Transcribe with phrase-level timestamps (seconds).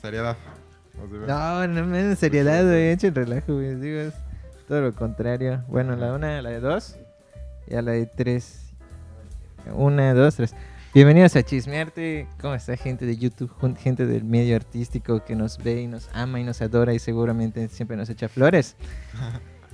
[0.00, 0.36] Seriedad.
[1.26, 2.90] No, no me en seriedad, güey.
[2.90, 3.76] Echen relajo, güey.
[3.76, 4.14] Digo, es
[4.68, 5.62] todo lo contrario.
[5.68, 6.96] Bueno, la una, la de dos.
[7.66, 8.74] Y a la de tres.
[9.74, 10.54] Una, dos, tres.
[10.92, 12.28] Bienvenidos a Chismearte.
[12.42, 13.50] ¿Cómo está gente de YouTube?
[13.78, 17.68] Gente del medio artístico que nos ve y nos ama y nos adora y seguramente
[17.68, 18.76] siempre nos echa flores.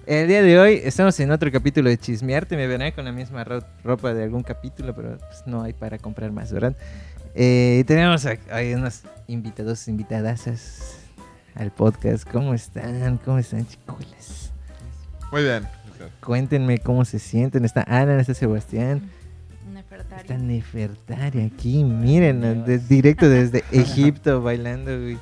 [0.07, 2.57] El día de hoy estamos en otro capítulo de Chismearte.
[2.57, 5.99] Me verán con la misma ro- ropa de algún capítulo, pero pues, no hay para
[5.99, 6.75] comprar más, ¿verdad?
[7.35, 10.97] Eh, y tenemos a, hay unos invitados, invitadasas
[11.55, 12.29] al podcast.
[12.31, 13.19] ¿Cómo están?
[13.25, 14.53] ¿Cómo están, chicuelas?
[15.33, 15.67] Muy bien.
[16.21, 17.65] Cuéntenme cómo se sienten.
[17.65, 19.11] Está Ana, está Sebastián,
[19.73, 20.21] Nefertari.
[20.23, 21.83] está Nefertari aquí.
[21.85, 24.97] Miren, de- directo desde Egipto bailando.
[24.99, 25.19] güey.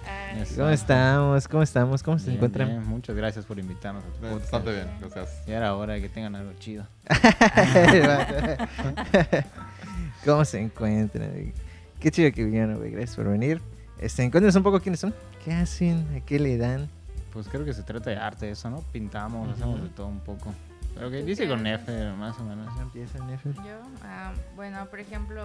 [0.55, 1.49] ¿Cómo estamos?
[1.49, 2.03] ¿Cómo estamos?
[2.03, 2.69] ¿Cómo se Bien, encuentran?
[2.69, 2.87] bien.
[2.87, 4.39] Muchas gracias por invitarnos a tu.
[4.39, 5.47] Bastante bien, gracias.
[5.47, 6.87] Ya era hora de que tengan algo chido.
[10.25, 11.53] ¿Cómo se encuentran?
[12.01, 12.91] Qué chido que vinieron, güey.
[12.91, 13.61] Gracias por venir.
[13.99, 15.15] Este, cuéntanos un poco quiénes son.
[15.45, 16.07] ¿Qué hacen?
[16.17, 16.89] ¿A qué le dan?
[17.33, 18.81] Pues creo que se trata de arte eso, ¿no?
[18.93, 20.55] Pintamos, hacemos de todo un poco.
[20.95, 21.67] Pero que ¿Tú dice con?
[21.67, 22.69] F, más o menos.
[22.81, 23.55] Empieza, Nefer.
[23.57, 25.43] Yo, ah, bueno, por ejemplo,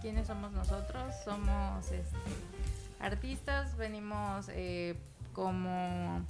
[0.00, 1.14] ¿quiénes somos nosotros?
[1.24, 2.16] Somos este,
[3.00, 4.94] artistas, venimos eh,
[5.32, 6.24] como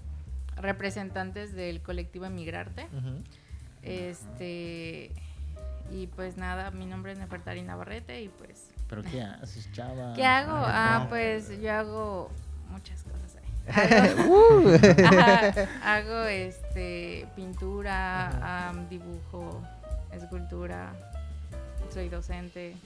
[0.57, 2.89] representantes del colectivo Emigrarte.
[3.83, 5.13] Este,
[5.91, 10.13] y pues nada, mi nombre es Nefertari Navarrete y pues, ¿Pero qué haces, chava?
[10.17, 10.53] ¿qué hago?
[10.55, 12.31] Ah, Ah, pues yo hago
[12.71, 13.45] muchas cosas ahí.
[13.73, 14.79] Hago- Uh.
[15.85, 19.63] Hago este pintura, dibujo,
[20.13, 20.93] escultura,
[21.93, 22.77] soy docente,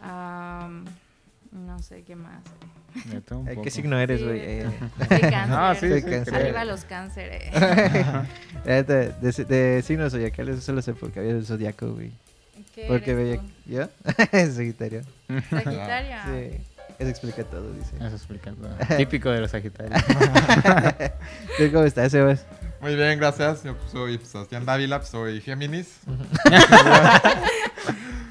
[0.00, 0.84] am,
[1.52, 2.42] no sé qué más.
[3.30, 4.38] un ¿Qué signo eres, Sí, güey?
[4.40, 4.66] de Eh,
[5.08, 5.56] Soy cáncer.
[5.56, 6.34] Ah, sí, Soy sí, cáncer.
[6.34, 7.50] Arriba los cánceres.
[8.66, 12.10] eh, de, de, de signos zodiacales, eso solo sé porque había el zodiaco, güey.
[12.74, 13.40] ¿Qué Porque veía.
[13.66, 13.88] ¿Yo?
[14.32, 15.02] Sagitario.
[15.50, 16.24] Sagitaria.
[16.26, 16.60] Sí.
[16.98, 17.96] Eso explica todo, dice.
[17.96, 18.96] Eso explica todo.
[18.96, 20.00] Típico de los Sagitarios.
[21.58, 22.46] ¿Tú cómo estás, Sebas?
[22.80, 23.62] Muy bien, gracias.
[23.64, 26.00] Yo soy Sebastián Dávila, soy Géminis.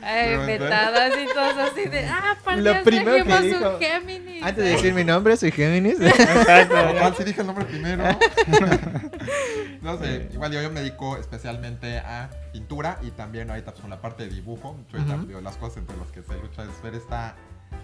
[0.01, 4.44] Ay, vetadas y todos así de, ah, para Lo primero que dijo, un Géminis.
[4.44, 5.97] Antes de decir mi nombre, soy Géminis.
[6.00, 8.03] Pero ¿Cuál sí dije el nombre primero?
[9.81, 13.90] no sé, igual yo, yo me dedico especialmente a pintura y también ahorita pues, con
[13.90, 14.78] la parte de dibujo.
[14.91, 17.35] Yo digo, las cosas entre las que se lucha es ver esta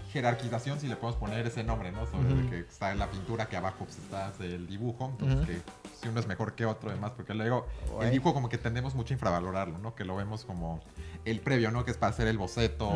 [0.08, 2.06] jerarquización, si le podemos poner ese nombre, ¿no?
[2.06, 5.10] Sobre de que está la pintura, que abajo pues, está el dibujo.
[5.18, 5.62] Entonces, que
[6.00, 8.06] si uno es mejor que otro, además, porque luego Guay.
[8.06, 9.94] el dibujo como que tendemos mucho a infravalorarlo, ¿no?
[9.94, 10.80] Que lo vemos como
[11.24, 11.84] el previo, ¿no?
[11.84, 12.92] Que es para hacer el boceto.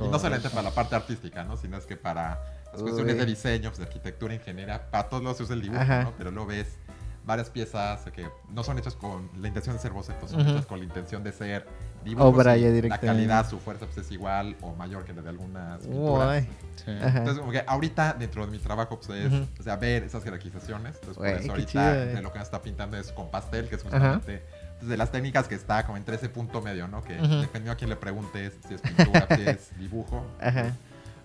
[0.00, 1.56] Y no solamente para la parte artística, ¿no?
[1.56, 2.40] Sino es que para
[2.72, 3.20] las cuestiones Uy.
[3.20, 6.04] de diseño, pues, de arquitectura, ingeniería, para todos los se usa el dibujo, Ajá.
[6.04, 6.12] ¿no?
[6.16, 6.78] Pero luego ves
[7.24, 10.78] varias piezas que no son hechas con la intención de ser bocetos, son hechas con
[10.78, 11.66] la intención de ser
[12.06, 12.34] dibujos.
[12.34, 13.06] Obra y ya La directamente.
[13.06, 16.44] calidad, su fuerza pues, es igual o mayor que la de algunas pinturas.
[16.76, 16.90] Sí.
[16.90, 19.46] Entonces, como que ahorita dentro de mi trabajo, pues es, Ujú.
[19.58, 20.94] o sea, ver esas jerarquizaciones.
[20.96, 22.06] Entonces, Güey, por eso ahorita chido, eh.
[22.14, 24.42] de lo que me está pintando es con pastel, que es justamente
[24.78, 27.02] pues, de las técnicas que está como entre ese punto medio, ¿no?
[27.02, 27.40] Que Ujú.
[27.40, 30.24] dependiendo a quién le preguntes si es pintura, si es dibujo.
[30.40, 30.72] Ajá.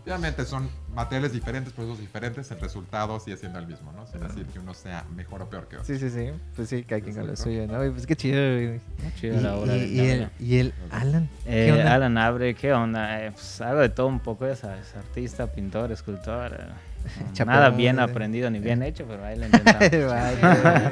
[0.03, 4.07] Obviamente son materiales diferentes, procesos diferentes, el resultado sigue siendo el mismo, ¿no?
[4.07, 5.85] Sin decir que uno sea mejor o peor que otro.
[5.85, 6.31] Sí, sí, sí.
[6.55, 7.85] Pues sí, cada quien con lo suyo, ¿no?
[7.85, 8.75] Y pues qué chido, güey.
[8.77, 11.29] Y, chido la obra y- de y el, y el Alan.
[11.43, 11.93] ¿Qué Eh, onda?
[11.93, 13.23] Alan Abre, ¿qué onda?
[13.25, 16.51] Eh, pues hago de todo un poco, ya sabes, artista, pintor, escultor.
[16.59, 18.01] eh, Nada bien eh.
[18.01, 20.07] aprendido ni bien hecho, pero ahí lo intentamos.
[20.07, 20.91] Vale.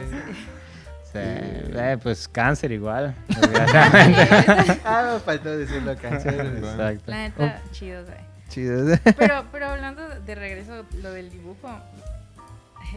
[1.12, 3.16] Sí, eh, pues cáncer igual.
[4.86, 6.40] ah, me faltó decirlo cáncer.
[6.58, 7.12] Exacto.
[7.12, 8.30] La neta, chido, güey.
[8.50, 8.98] Chido.
[9.18, 11.70] Pero, pero hablando de regreso, lo del dibujo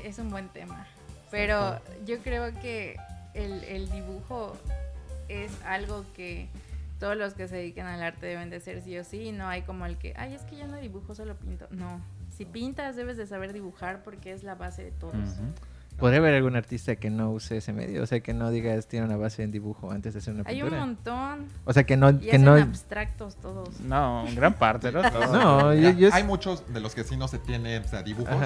[0.04, 0.86] es un buen tema.
[1.30, 2.96] Pero yo creo que
[3.34, 4.56] el, el dibujo
[5.28, 6.48] es algo que
[6.98, 9.32] todos los que se dedican al arte deben de ser sí o sí.
[9.32, 11.66] No hay como el que, ay, es que yo no dibujo, solo pinto.
[11.70, 12.00] No.
[12.36, 15.40] Si pintas, debes de saber dibujar porque es la base de todos.
[15.98, 18.02] ¿Podría haber algún artista que no use ese medio?
[18.02, 20.62] O sea, que no digas tiene una base en dibujo antes de hacer una Hay
[20.62, 21.46] un montón.
[21.64, 22.10] O sea, que no...
[22.10, 22.54] Y Que hacen no...
[22.54, 23.80] abstractos todos.
[23.80, 25.02] No, gran parte, ¿no?
[25.32, 28.02] No, yo, Mira, yo- Hay muchos de los que sí no se tienen, o sea,
[28.02, 28.36] dibujos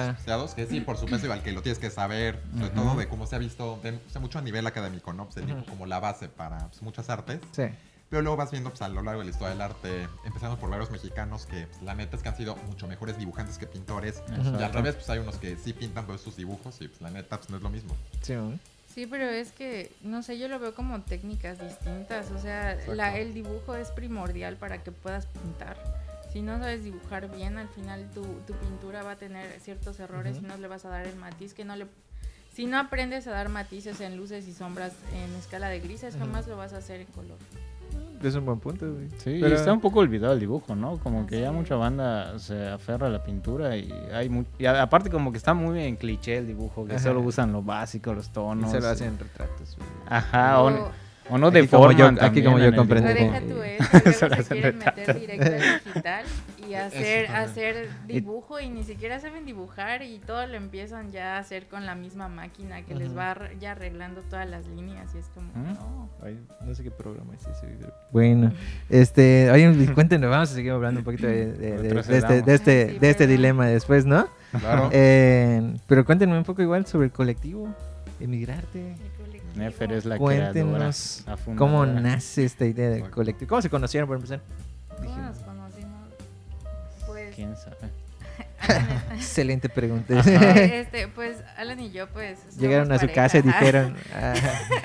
[0.55, 3.35] que sí, por supuesto, igual que lo tienes que saber, sobre todo de cómo se
[3.35, 5.25] ha visto, de, o sea, mucho a nivel académico, ¿no?
[5.25, 7.39] Pues el dibujo como la base para pues, muchas artes.
[7.51, 7.63] Sí.
[8.09, 10.69] Pero luego vas viendo pues, a lo largo de la historia del arte, empezando por
[10.69, 14.23] varios mexicanos que pues, la neta es que han sido mucho mejores dibujantes que pintores.
[14.57, 17.09] Y al revés, pues hay unos que sí pintan pues, sus dibujos y pues la
[17.09, 17.95] neta pues, no es lo mismo.
[18.21, 18.35] Sí.
[18.93, 22.31] Sí, pero es que, no sé, yo lo veo como técnicas distintas.
[22.31, 25.77] O sea, la, el dibujo es primordial para que puedas pintar.
[26.33, 30.37] Si no sabes dibujar bien, al final tu, tu pintura va a tener ciertos errores
[30.37, 31.85] y no le vas a dar el matiz que no le...
[32.55, 36.25] Si no aprendes a dar matices en luces y sombras en escala de grises, Ujú.
[36.25, 37.37] jamás lo vas a hacer en color.
[38.23, 39.09] Es un buen punto, güey.
[39.17, 40.97] Sí, Pero- y está un poco olvidado el dibujo, ¿no?
[40.99, 45.09] Como que ya mucha banda se aferra a la pintura y hay mu- y aparte
[45.09, 47.03] como que está muy en cliché el dibujo, que Ajá.
[47.03, 48.71] solo usan lo básico, los Y tonos.
[48.71, 49.89] se lo hacen retratos, güey.
[50.07, 50.91] Ajá, o, O-
[51.29, 53.11] o no yo- deforman aquí como yo en el comprendí.
[53.11, 53.33] O dibujo.
[53.33, 53.45] deja
[54.01, 55.21] tú eso, Se quieren meter retratos.
[55.21, 56.25] directo al digital
[56.67, 57.49] y hacer, también.
[57.49, 61.85] hacer dibujo y ni siquiera saben dibujar y todo lo empiezan ya a hacer con
[61.85, 63.17] la misma máquina que les Ujú.
[63.17, 65.73] va ar- ya arreglando todas las líneas y es como, ¿Mm?
[65.73, 66.09] no.
[66.23, 67.65] Ay, no sé qué programa es ese.
[67.67, 67.91] güey.
[68.11, 68.51] Bueno,
[68.89, 72.53] este, oye, cuéntenos, vamos a seguir hablando un poquito de, de- de- de este, de
[72.53, 74.27] este, Ay, sí, de este dilema después, ¿no?
[74.59, 74.89] Claro.
[74.93, 77.67] Eh, pero cuéntenme un poco igual sobre el colectivo,
[78.19, 78.91] emigrarte.
[78.93, 79.43] el colectivo.
[79.55, 83.49] Nefer es la creadora, Cuéntenos la cómo nace esta idea del colectivo.
[83.49, 84.39] ¿Cómo se conocieron por empezar?
[84.97, 85.56] ¿Cómo nos conocimos?
[87.37, 87.77] ¿Quién sabe?
[89.13, 90.19] Excelente pregunta.
[90.19, 93.13] este, pues Alan y yo pues Llegaron a su pareja.
[93.21, 93.95] casa y dijeron.
[94.15, 94.33] ah,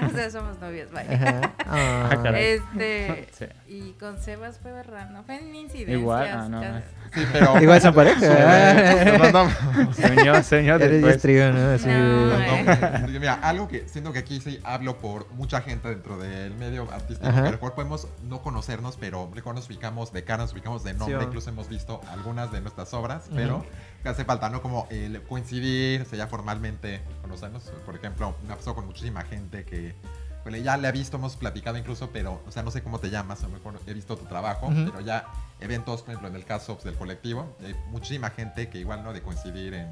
[0.06, 1.50] o sea, somos novios, vaya.
[1.66, 2.44] ajá, caray.
[2.44, 3.46] Este, Sí.
[3.68, 5.98] y con Sebas fue verdad, no fue en incidencias.
[5.98, 6.82] Igual, ah, no, ya-
[7.14, 7.60] Sí, pero.
[7.62, 9.18] Igual son pareja.
[9.18, 9.92] No, no, no.
[9.94, 11.70] Señor, señor, Eres ¿no?
[11.70, 13.02] Así, No.
[13.06, 16.90] No, mira, algo que siento que aquí sí hablo por mucha gente dentro del medio
[16.90, 17.42] artístico, Ajá.
[17.42, 20.84] que a lo mejor podemos no conocernos, pero mejor nos ubicamos de cara, nos ubicamos
[20.84, 23.36] de nombre, Sí, incluso hemos visto algunas de nuestras obras, Ujú.
[23.36, 23.66] pero
[24.02, 24.62] que hace falta, ¿no?
[24.62, 27.62] Como el coincidir, o sea, ya formalmente conocernos.
[27.84, 29.94] Por ejemplo, me ha pasado con muchísima gente que
[30.42, 33.10] bueno, ya le he visto, hemos platicado incluso, pero, o sea, no sé cómo te
[33.10, 34.86] llamas, a lo mejor he visto tu trabajo, Ujú.
[34.90, 35.24] pero ya
[35.60, 39.12] eventos, por ejemplo, en el caso pues, del colectivo, hay muchísima gente que igual, ¿no?
[39.12, 39.86] De coincidir en,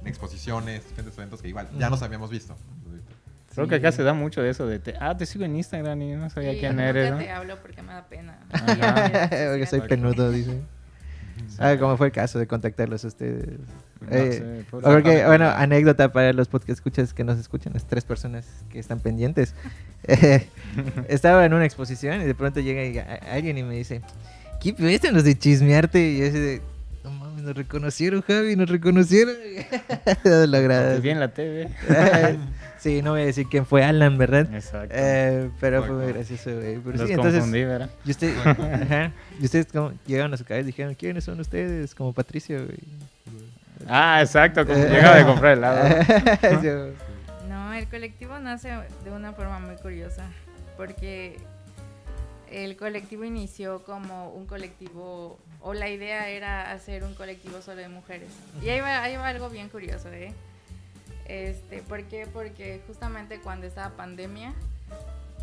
[0.00, 1.90] en exposiciones, diferentes eventos que igual ya Ujú.
[1.90, 2.56] nos habíamos visto.
[3.54, 6.02] Creo que acá se da mucho de eso de, te- ah, te sigo en Instagram
[6.02, 7.18] y no sabía Sí, quién nunca eres, ¿no?
[7.18, 8.38] te hablo porque me da pena.
[8.52, 9.28] Ajá.
[9.50, 10.60] Porque soy penudo, dice.
[11.58, 13.58] Ah, ¿cómo fue el caso de contactarlos a ustedes?
[14.00, 18.04] No Eh, sé, Porque, bueno, anécdota para los podcast escuchas que nos escuchan, las tres
[18.04, 19.54] personas que están pendientes.
[21.08, 22.98] Estaba en una exposición y de pronto llega y-
[23.30, 24.02] alguien y me dice,
[24.60, 26.00] ¿qué viste los de chismearte?
[26.10, 26.62] Y yo así de,
[27.04, 29.34] no mames, nos reconocieron, Javi, nos reconocieron.
[30.22, 30.94] Todo logrado.
[30.96, 31.68] Te vi en la TV.
[32.78, 34.48] sí, no voy a decir quién fue Alan, ¿verdad?
[34.54, 34.94] Exacto.
[34.96, 36.78] Eh, pero fue muy gracioso, güey.
[36.78, 37.90] Pero Los sí, entonces, confundí, ¿verdad?
[38.04, 41.94] y, usted, ajá, y ustedes como, llegaron a su cabeza y dijeron, ¿quiénes son ustedes?
[41.94, 42.78] Como Patricio, güey.
[43.88, 45.88] Ah, exacto, como Eh, llegaba de comprar helado.
[46.42, 47.06] No,
[47.78, 48.70] el colectivo nace
[49.04, 50.30] de una forma muy curiosa,
[50.76, 51.38] porque
[52.50, 57.88] el colectivo inició como un colectivo, o la idea era hacer un colectivo solo de
[57.88, 58.30] mujeres.
[58.62, 60.32] Y ahí va, ahí va algo bien curioso, ¿eh?
[61.26, 62.26] Este, ¿Por qué?
[62.26, 64.54] Porque justamente cuando estaba pandemia,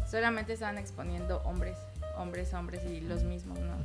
[0.10, 1.78] solamente estaban exponiendo hombres,
[2.18, 3.76] hombres, hombres y los mismos, ¿no?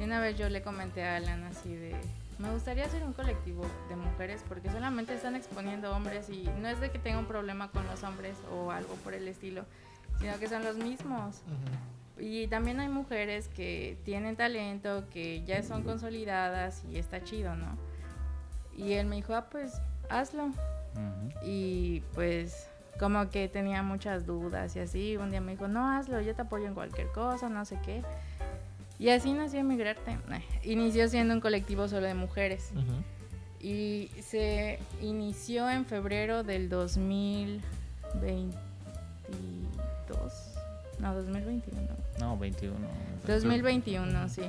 [0.00, 1.94] Y una vez yo le comenté a Alan así de,
[2.38, 6.80] me gustaría hacer un colectivo de mujeres porque solamente están exponiendo hombres y no es
[6.80, 9.64] de que tenga un problema con los hombres o algo por el estilo,
[10.20, 11.42] sino que son los mismos.
[12.18, 17.76] Y también hay mujeres que tienen talento, que ya son consolidadas y está chido, ¿no?
[18.76, 20.50] Y él me dijo, ah, pues hazlo.
[21.42, 25.16] Y pues como que tenía muchas dudas y así.
[25.16, 28.02] Un día me dijo, no, hazlo, yo te apoyo en cualquier cosa, no sé qué.
[28.98, 30.16] Y así nació Emigrarte.
[30.64, 32.70] Inició siendo un colectivo solo de mujeres.
[32.72, 33.02] Ujú.
[33.60, 37.62] Y se inició en febrero del 2022.
[41.00, 41.80] No, 2021.
[42.20, 42.74] No, 21.
[43.26, 44.42] 2021, sí.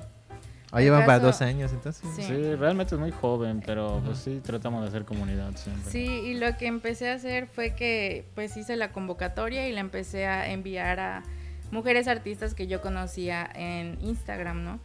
[0.72, 2.06] Ahí van para ¿Acaso- dos años, entonces.
[2.16, 2.24] Sí.
[2.24, 5.90] Sí, realmente es muy joven, pero pues sí, tratamos de hacer comunidad siempre.
[5.90, 9.80] Sí, y lo que empecé a hacer fue que pues hice la convocatoria y la
[9.80, 11.24] empecé a enviar a
[11.72, 14.80] mujeres artistas que yo conocía en Instagram, ¿no?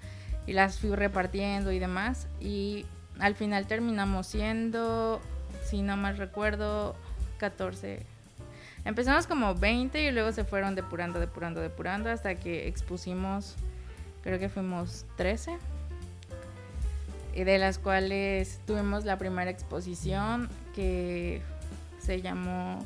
[0.46, 2.26] Y las fui repartiendo y demás.
[2.40, 2.86] Y
[3.18, 5.20] al final terminamos siendo,
[5.64, 6.96] si no mal recuerdo,
[7.38, 8.04] 14.
[8.84, 13.56] Empezamos como 20 y luego se fueron depurando, depurando, depurando hasta que expusimos,
[14.22, 15.58] creo que fuimos 13
[17.34, 21.42] y de las cuales tuvimos la primera exposición que
[21.98, 22.84] se llamó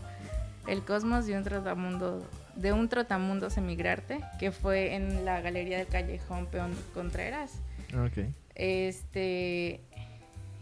[0.66, 5.86] El cosmos de un trotamundo de un trotamundos emigrarte, que fue en la galería del
[5.88, 7.60] callejón Peón Contreras.
[7.94, 8.26] Ok.
[8.54, 9.80] Este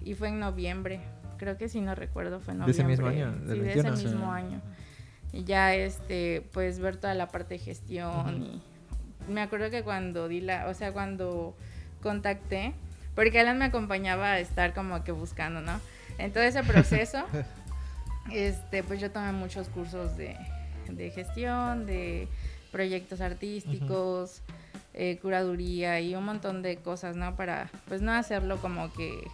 [0.05, 1.01] y fue en noviembre.
[1.39, 2.95] Creo que si no recuerdo fue en ¿De noviembre.
[2.95, 4.11] ese mismo año, del Sí, de ese 21?
[4.11, 4.61] mismo año.
[5.33, 8.63] Y ya este pues ver toda la parte de gestión y
[9.29, 11.57] me acuerdo que cuando di la, o sea, cuando
[12.03, 12.73] contacté,
[13.15, 15.81] porque Alan me acompañaba a estar como que buscando, ¿no?
[16.19, 17.25] En todo ese proceso,
[18.33, 20.37] este, pues yo tomé muchos cursos de,
[20.89, 22.29] de gestión, de
[22.71, 24.43] proyectos artísticos,
[24.95, 27.37] eh, curaduría y un montón de cosas, ¿no?
[27.37, 29.27] Para, pues no hacerlo como que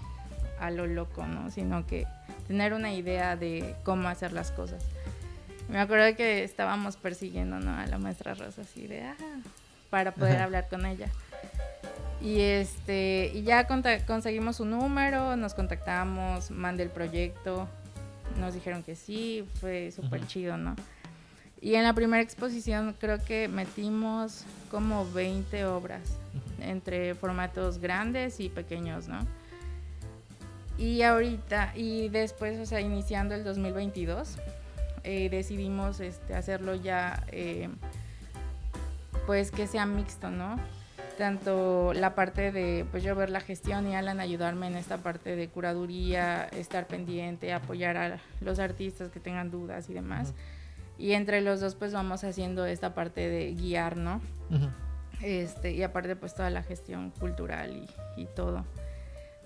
[0.61, 1.51] a lo loco, ¿no?
[1.51, 2.07] Sino que
[2.47, 4.85] tener una idea de cómo hacer las cosas.
[5.69, 7.77] Me acuerdo que estábamos persiguiendo, ¿no?
[7.77, 9.17] A la maestra Rosa así de, ah,
[9.91, 10.45] para poder Ajá.
[10.45, 11.09] hablar con ella.
[12.21, 17.69] Y este y ya conseguimos su número, nos contactamos, mandé el proyecto,
[18.41, 20.75] nos dijeron que sí, fue súper chido, ¿no?
[21.61, 26.19] Y en la primera exposición creo que metimos como 20 obras
[26.61, 29.19] entre formatos grandes y pequeños, ¿no?
[30.79, 34.37] Y ahorita, y después, o sea, iniciando el 2022,
[35.03, 37.69] eh, decidimos este, hacerlo ya, eh,
[39.27, 40.57] pues que sea mixto, ¿no?
[41.17, 45.35] Tanto la parte de, pues yo ver la gestión y Alan ayudarme en esta parte
[45.35, 50.33] de curaduría, estar pendiente, apoyar a los artistas que tengan dudas y demás.
[50.99, 54.21] Y entre los dos, pues vamos haciendo esta parte de guiar, ¿no?
[54.51, 54.69] Ujú.
[55.23, 57.77] Este, y aparte pues toda la gestión cultural
[58.17, 58.65] y, y todo.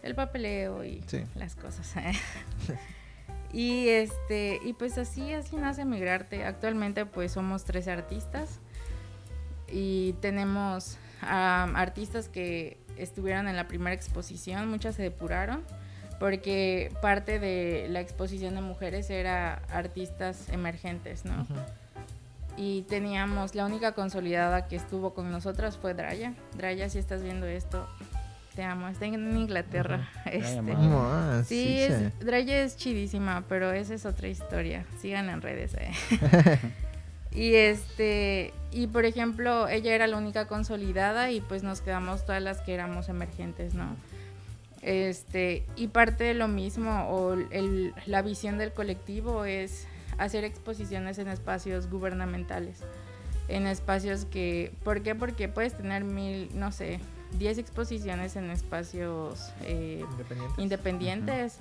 [0.03, 1.25] El papeleo y Sí.
[1.35, 1.95] las cosas.
[3.53, 6.45] y este, y pues así, así nace Migrarte.
[6.45, 8.61] Actualmente pues somos tres artistas
[9.69, 15.63] y tenemos am, artistas que estuvieron en la primera exposición, muchas se depuraron
[16.23, 21.45] porque parte de la exposición de mujeres era artistas emergentes, ¿no?
[22.57, 26.35] Y teníamos, la única consolidada que estuvo con nosotras fue Draya.
[26.57, 27.89] Draya, si estás viendo esto,
[28.55, 28.87] te amo.
[28.87, 30.09] Está en Inglaterra.
[30.25, 30.77] Draya Este, Mara.
[30.77, 31.03] ¿Cómo?
[31.03, 32.25] Ah, sí, sí, es, sí.
[32.25, 34.87] Draya es chidísima, pero esa es otra historia.
[35.01, 35.75] Sigan en redes.
[35.75, 35.91] eh.
[37.33, 42.45] y este, y por ejemplo, ella era la única consolidada y pues nos quedamos todas
[42.45, 43.97] las que éramos emergentes, ¿no?
[44.83, 49.87] Este, y parte de lo mismo, o el- la visión del colectivo es
[50.19, 52.79] hacer exposiciones en espacios gubernamentales,
[53.49, 55.15] en espacios que, ¿por qué?
[55.15, 56.99] Porque puedes tener mil, no sé,
[57.39, 60.05] 10 exposiciones en espacios eh,
[60.59, 61.59] Independientes.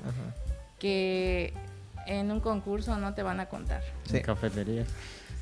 [0.79, 1.53] que
[2.07, 3.83] en un concurso no te van a contar.
[4.09, 4.17] Sí.
[4.17, 4.87] En cafeterías.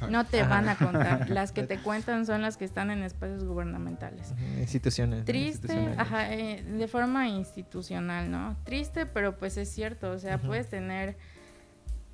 [0.08, 0.50] No te Ajá.
[0.50, 1.29] van a contar.
[1.29, 4.34] Las que te cuentan son las que están en espacios gubernamentales.
[4.60, 5.25] Instituciones.
[5.25, 8.56] Triste, ajá, eh, de forma institucional, ¿no?
[8.63, 11.18] Triste, pero pues es cierto, o sea, puedes tener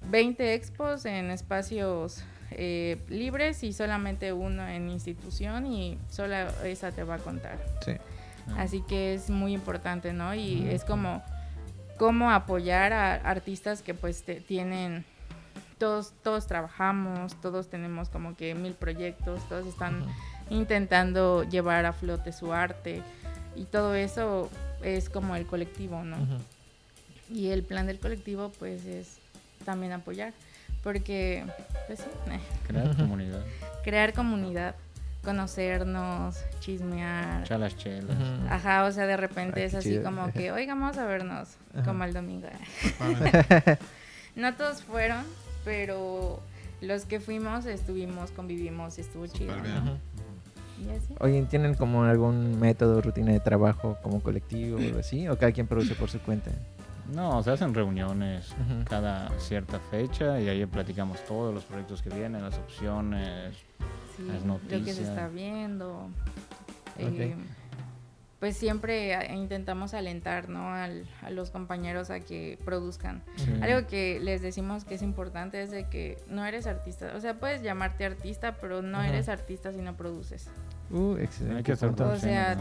[0.10, 7.04] 20 expos en espacios eh, libres y solamente uno en institución y solo esa te
[7.04, 7.58] va a contar.
[7.84, 7.94] Sí.
[8.50, 8.62] Ah.
[8.62, 10.36] Así que es muy importante, ¿no?
[10.36, 11.24] Y es como
[11.98, 15.06] cómo apoyar a artistas que pues te- tienen
[15.78, 20.06] todos todos trabajamos, todos tenemos como que mil proyectos, todos están
[20.50, 23.02] intentando llevar a flote su arte
[23.56, 24.50] y todo eso
[24.84, 26.18] es como el colectivo, ¿no?
[27.30, 29.18] Y el plan del colectivo pues es
[29.66, 30.34] también apoyar,
[30.84, 31.44] porque
[31.88, 33.44] pues sí, eh, Crear comunidad.
[33.84, 34.76] crear comunidad,
[35.24, 37.42] conocernos, chismear.
[37.44, 38.16] Echar las chelas.
[38.50, 40.04] Ajá, o sea, de repente Ay, es así chido.
[40.04, 41.84] como que, oiga, vamos a vernos, Ajá.
[41.84, 42.48] como el domingo.
[44.36, 45.24] No todos fueron,
[45.66, 46.40] pero
[46.82, 49.56] los que fuimos estuvimos, convivimos y estuvo chido.
[49.58, 49.98] ¿no?
[50.78, 51.16] Y así.
[51.20, 55.28] Oye, ¿tienen como algún método, rutina de trabajo como colectivo o algo así?
[55.28, 56.52] ¿O cada quien produce por su cuenta?
[57.14, 58.54] No, se hacen reuniones
[58.90, 63.56] cada cierta fecha y ahí platicamos todos los proyectos que vienen, las opciones.
[64.18, 65.00] Sí, las lo que se noticias.
[65.00, 66.10] está viendo.
[66.96, 67.20] Ok.
[67.20, 67.36] Eh,
[68.46, 70.72] pues siempre intentamos alentar ¿no?
[70.72, 73.24] Al- a los compañeros a que produzcan.
[73.38, 73.52] Sí.
[73.60, 77.14] Algo que les decimos que es importante es de que no eres artista.
[77.16, 79.08] O sea, puedes llamarte artista, pero no Ajá.
[79.10, 80.48] eres artista si no produces.
[80.92, 81.58] Uh, excelente.
[81.58, 82.08] Hay que estar punto.
[82.08, 82.56] O sea.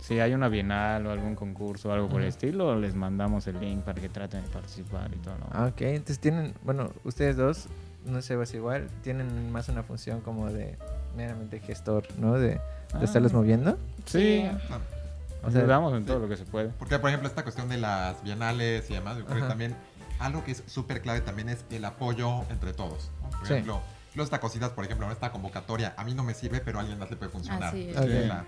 [0.00, 3.58] Si hay una bienal o algún concurso o algo por el estilo, les mandamos el
[3.58, 5.38] link para que traten de participar y todo.
[5.38, 5.46] ¿no?
[5.50, 7.68] Ah, ok, entonces tienen, bueno, ustedes dos,
[8.04, 10.76] no sé, es igual, tienen más una función como de
[11.16, 12.34] meramente gestor, ¿no?
[12.34, 12.60] De, de
[12.92, 13.78] Ah, estarlos moviendo.
[14.04, 14.78] Sí, Ah,
[15.46, 16.06] O sea, ayudamos en sí.
[16.06, 16.68] todo lo que se puede.
[16.70, 19.76] Porque, por ejemplo, esta cuestión de las bienales y demás, yo creo que también
[20.18, 23.10] algo que es súper clave también es el apoyo entre todos.
[23.22, 23.30] ¿no?
[23.30, 23.52] Por Sí.
[23.54, 23.80] ejemplo,
[24.14, 26.98] luego esta cositas, por ejemplo, esta convocatoria, a mí no me sirve, pero a alguien
[26.98, 27.64] más le puede funcionar.
[27.70, 28.26] Así es.
[28.26, 28.44] La,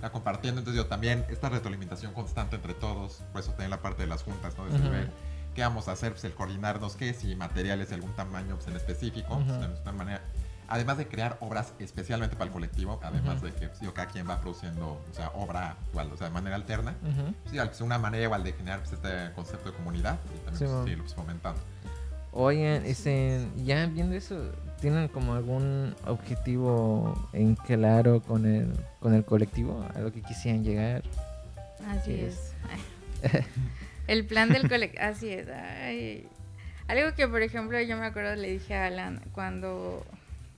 [0.00, 4.02] la compartiendo, entonces yo también, esta retroalimentación constante entre todos, por eso también la parte
[4.02, 4.66] de las juntas, ¿no?
[4.66, 5.10] De saber
[5.54, 8.74] qué vamos a hacer, pues el coordinarnos, qué, si materiales de algún tamaño pues, en
[8.76, 9.44] específico, Ujú.
[9.44, 10.22] pues, de nuestra manera.
[10.72, 15.02] Además de crear obras especialmente para el colectivo, además de que cada quien va produciendo,
[15.10, 16.94] o sea, obra igual, o sea, de manera alterna.
[17.50, 20.64] Sí, es una manera igual de generar pues, este concepto de comunidad y también Sí,
[20.64, 21.60] pues, seguirlo pues, fomentando.
[22.32, 24.50] Oigan, este, ya viendo eso,
[24.80, 29.86] ¿tienen como algún objetivo en claro con el, con el colectivo?
[29.94, 31.02] ¿A lo que quisieran llegar?
[31.86, 32.54] Así Sí, es.
[34.06, 35.46] El plan del colectivo, así es.
[35.48, 36.26] ay.
[36.88, 40.04] Algo que, por ejemplo, yo me acuerdo, le dije a Alan cuando,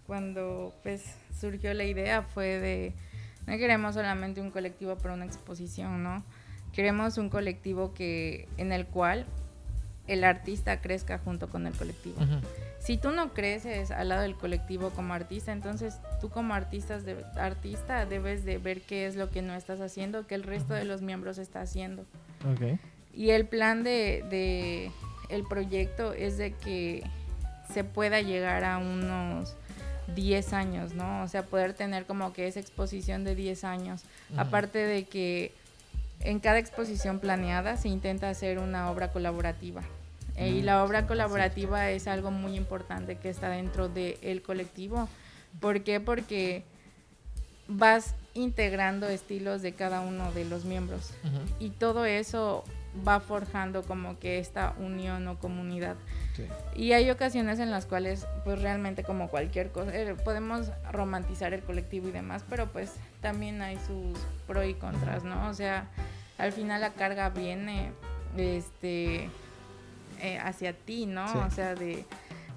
[0.06, 1.02] cuando pues,
[1.38, 2.92] surgió la idea fue de,
[3.46, 6.24] no queremos solamente un colectivo para una exposición, ¿no?
[6.72, 9.26] Queremos un colectivo que, en el cual
[10.06, 12.16] el artista crezca junto con el colectivo.
[12.78, 17.24] Si tú no creces al lado del colectivo como artista, entonces tú como artista, de-
[17.36, 20.84] artista debes de ver qué es lo que no estás haciendo, que el resto de
[20.84, 22.02] los miembros está haciendo.
[22.52, 22.78] Ok.
[23.14, 24.90] Y el plan de, de
[25.30, 27.04] el proyecto es de que
[27.72, 29.56] se pueda llegar a unos
[30.14, 31.22] 10 años, ¿no?
[31.22, 34.02] O sea, poder tener como que esa exposición de 10 años.
[34.36, 35.52] Aparte de que
[36.20, 39.82] en cada exposición planeada se intenta hacer una obra colaborativa.
[40.36, 45.08] Eh, y Mm, la obra colaborativa es algo muy importante que está dentro del colectivo.
[45.60, 46.00] ¿Por qué?
[46.00, 46.64] Porque
[47.68, 51.12] vas integrando estilos de cada uno de los miembros
[51.60, 52.64] y todo eso
[53.06, 55.96] va forjando como que esta unión o comunidad.
[56.34, 56.46] Sí.
[56.74, 61.62] Y hay ocasiones en las cuales, pues realmente como cualquier cosa, eh, podemos romantizar el
[61.62, 65.48] colectivo y demás, pero pues también hay sus pros y contras, ¿no?
[65.48, 65.88] O sea,
[66.38, 67.92] al final la carga viene
[68.36, 69.28] este,
[70.20, 71.28] eh, hacia ti, ¿no?
[71.28, 71.38] Sí.
[71.38, 72.04] O sea, de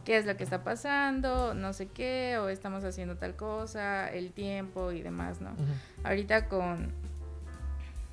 [0.06, 4.32] qué es lo que está pasando, no sé qué, o estamos haciendo tal cosa, el
[4.32, 5.50] tiempo y demás, ¿no?
[6.04, 6.94] Ahorita con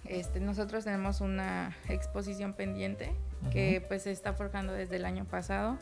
[0.07, 3.13] este nosotros tenemos una exposición pendiente
[3.53, 5.77] que pues se está forjando desde el año pasado.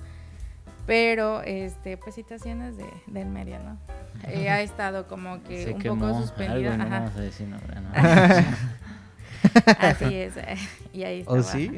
[0.86, 3.78] Pero este pues situaciones de, del medio, ¿no?
[4.28, 6.74] Eh, ha estado como que Se un quemó poco algo suspendida.
[6.74, 7.90] y no vamos a decir nombre, ¿no?
[9.78, 10.36] Así es.
[10.36, 10.56] eh,
[10.92, 11.32] y ahí está.
[11.32, 11.72] ¿O sí?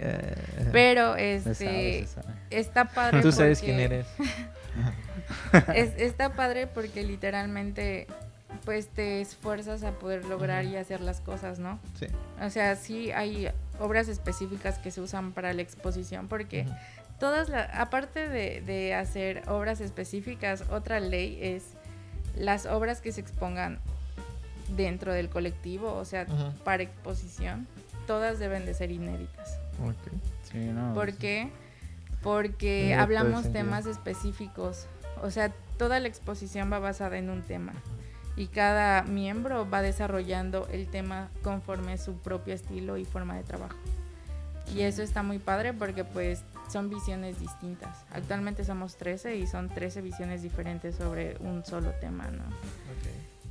[0.73, 2.35] Pero Se este sabe, se sabe.
[2.51, 4.07] está padre Tú sabes porque- quién eres.
[5.75, 8.07] es- está padre porque literalmente
[8.65, 11.79] pues te esfuerzas a poder lograr y hacer las cosas, ¿no?
[11.99, 12.07] Sí.
[12.43, 16.67] O sea, sí hay obras específicas que se usan para la exposición porque
[17.19, 21.65] todas las, aparte de, de hacer obras específicas, otra ley es
[22.37, 23.79] las obras que se expongan
[24.77, 26.27] dentro del colectivo, o sea,
[26.65, 27.67] para exposición,
[28.07, 29.59] todas deben de ser inéditas.
[29.83, 30.13] Ok.
[30.51, 31.51] Sí, no, ¿Por qué?
[32.23, 34.87] Porque hablamos temas específicos.
[35.23, 37.75] O sea, toda la exposición va basada en un tema.
[38.37, 43.77] Y cada miembro va desarrollando el tema conforme su propio estilo y forma de trabajo.
[44.75, 48.05] Y eso está muy padre porque pues son visiones distintas.
[48.11, 52.43] Actualmente somos 13 y son 13 visiones diferentes sobre un solo tema, ¿no?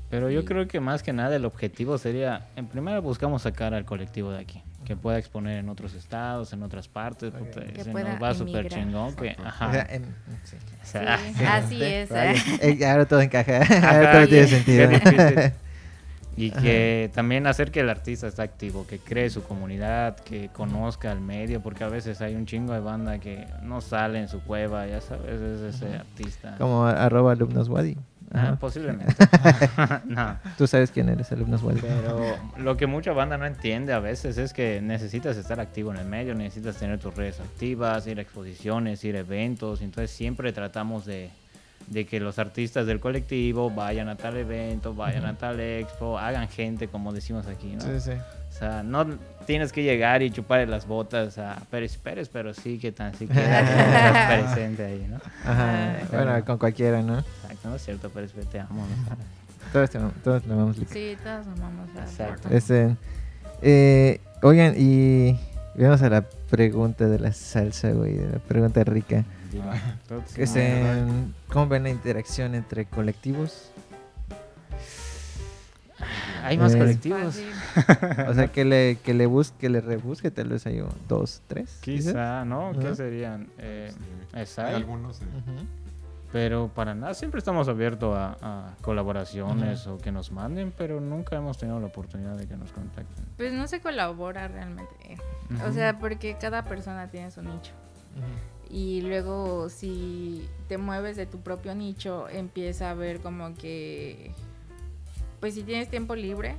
[0.10, 3.74] Pero yo Y- creo que más que nada el objetivo sería, en primero buscamos sacar
[3.74, 7.40] al colectivo de aquí, que pueda exponer en otros estados, en otras partes, Ok.
[7.40, 10.06] puta, Que se pueda nos va súper chingón, que, ajá, O sea, en-
[10.44, 10.58] sí.
[10.82, 12.10] o sea, Sí, así es.
[12.10, 12.34] Vaya.
[12.62, 13.62] Eh, ahora todo encaja.
[13.62, 14.90] Ajá, ahora todo tiene y- sentido.
[16.36, 21.12] Y que también hacer que el artista esté activo, que cree su comunidad, que conozca
[21.12, 24.42] el medio, porque a veces hay un chingo de banda que no sale en su
[24.42, 26.56] cueva, ya sabes, es ese artista.
[26.58, 27.98] Como arroba alumnos Wadi.
[28.32, 28.56] Ah, Ajá.
[28.56, 29.14] posiblemente.
[30.06, 30.38] no.
[30.58, 31.82] Tú sabes quién eres, alumnos Wadi.
[31.82, 35.98] Pero lo que mucha banda no entiende a veces es que necesitas estar activo en
[36.00, 39.82] el medio, necesitas tener tus redes activas, ir a exposiciones, ir a eventos.
[39.82, 41.30] Entonces siempre tratamos de,
[41.88, 46.48] de que los artistas del colectivo vayan a tal evento, vayan a tal expo, hagan
[46.48, 47.82] gente, como decimos aquí, ¿no?
[47.82, 48.12] Sí, sí.
[48.54, 49.06] O sea, no
[49.48, 54.28] tienes que llegar y chuparle las botas a Pérez Pérez, pero sí que tan siquiera
[54.30, 55.18] presente ahí, ¿no?
[55.44, 55.98] Ajá.
[56.12, 57.18] Bueno, con cualquiera, ¿no?
[57.20, 58.10] Exacto, ¿no es cierto?
[58.10, 58.86] Pérez Pérez, te amo.
[59.74, 60.78] Todos, te- todos le vamos.
[60.92, 62.48] Sí, todos amamos a Exacto.
[62.52, 62.96] Este,
[63.64, 65.36] eh, oigan, y
[65.76, 69.24] vamos a la pregunta de la salsa, güey, de la pregunta rica.
[69.52, 70.84] Entonces, Que este,
[71.48, 73.72] ¿Cómo ven la interacción entre colectivos?
[76.44, 77.40] Hay más Eh, colectivos.
[78.28, 81.42] O sea, que le, que le busque, que le rebusque, tal vez hay un, dos,
[81.48, 81.80] tres.
[81.82, 82.14] quizás.
[82.14, 82.72] Quizá, ¿no?
[82.80, 83.48] ¿Qué serían?
[83.58, 84.00] Eh, Sí.
[84.40, 84.70] Exacto.
[84.70, 85.20] Hay algunos.
[86.32, 91.36] Pero para nada, siempre estamos abiertos a, a colaboraciones o que nos manden, pero nunca
[91.36, 93.24] hemos tenido la oportunidad de que nos contacten.
[93.38, 95.18] Pues no se colabora realmente.
[95.68, 97.72] O sea, porque cada persona tiene su nicho.
[98.70, 104.32] Y luego si te mueves de tu propio nicho, empieza a ver como que,
[105.44, 106.56] pues si tienes tiempo libre,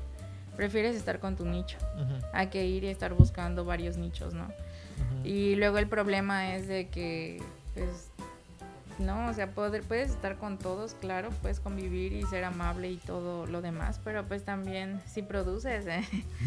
[0.59, 2.23] prefieres estar con tu nicho, Ujú.
[2.35, 4.44] a que ir y estar buscando varios nichos, ¿no?
[4.44, 5.25] Ujú.
[5.27, 7.42] Y luego el problema es de que,
[7.73, 8.11] pues,
[8.99, 12.97] no, o sea, poder- puedes estar con todos, claro, puedes convivir y ser amable y
[12.99, 16.03] todo lo demás, pero pues también si produces ¿eh?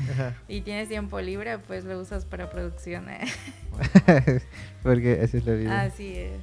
[0.47, 3.09] Y tienes tiempo libre, pues lo usas para producción.
[3.09, 3.25] ¿eh?
[4.83, 5.81] Porque así es la vida.
[5.81, 6.39] Así es.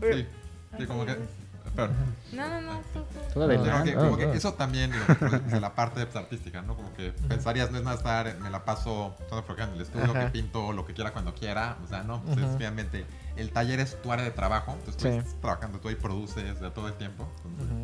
[0.00, 0.26] Sí,
[0.78, 1.16] sí, como que.
[1.76, 2.80] No, no, no.
[2.92, 3.04] tú,
[3.42, 6.76] Ah, que, ah, como que eso también digo, pues, de la parte pues, artística, ¿no?
[6.76, 10.26] Como que pensarías, no es nada estar, me la paso todo en el estudio, Ajá.
[10.26, 11.76] que pinto lo que quiera cuando quiera.
[11.84, 15.08] O sea, no, pues es finalmente el taller es tu área de trabajo, entonces tú
[15.08, 15.14] Sí.
[15.16, 17.26] estás trabajando, tú ahí produces de todo el tiempo.
[17.44, 17.76] entonces.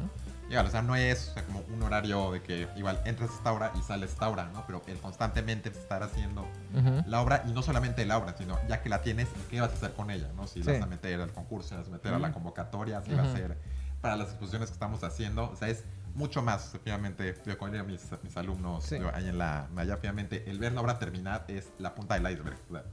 [0.51, 3.35] Igual, o sea, no es o sea, como un horario de que igual entras a
[3.35, 4.65] esta hora y sales a esta hora, ¿no?
[4.67, 6.43] Pero el constantemente estar haciendo
[6.75, 7.03] Ujú.
[7.07, 9.75] la obra y no solamente la obra, sino ya que la tienes, ¿qué vas a
[9.75, 10.29] hacer con ella?
[10.37, 10.47] ¿no?
[10.47, 10.71] Si Sí.
[10.73, 13.25] vas a meter al concurso, si vas a meter a la convocatoria, si va a
[13.27, 13.33] Ujú.
[13.37, 13.59] ser
[14.01, 15.85] para las exposiciones que estamos haciendo, o sea, es
[16.15, 18.97] mucho más, efectivamente, yo con mis, mis alumnos Sí.
[19.15, 22.59] ahí en la allá, efectivamente, el ver la obra terminar es la punta del iceberg.
[22.69, 22.85] o sea,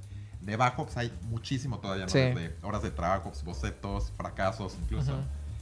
[0.41, 2.11] debajo pues, hay muchísimo todavía, ¿no?
[2.11, 2.19] Sí.
[2.19, 5.17] Desde horas de trabajo, pues, bocetos, fracasos, incluso.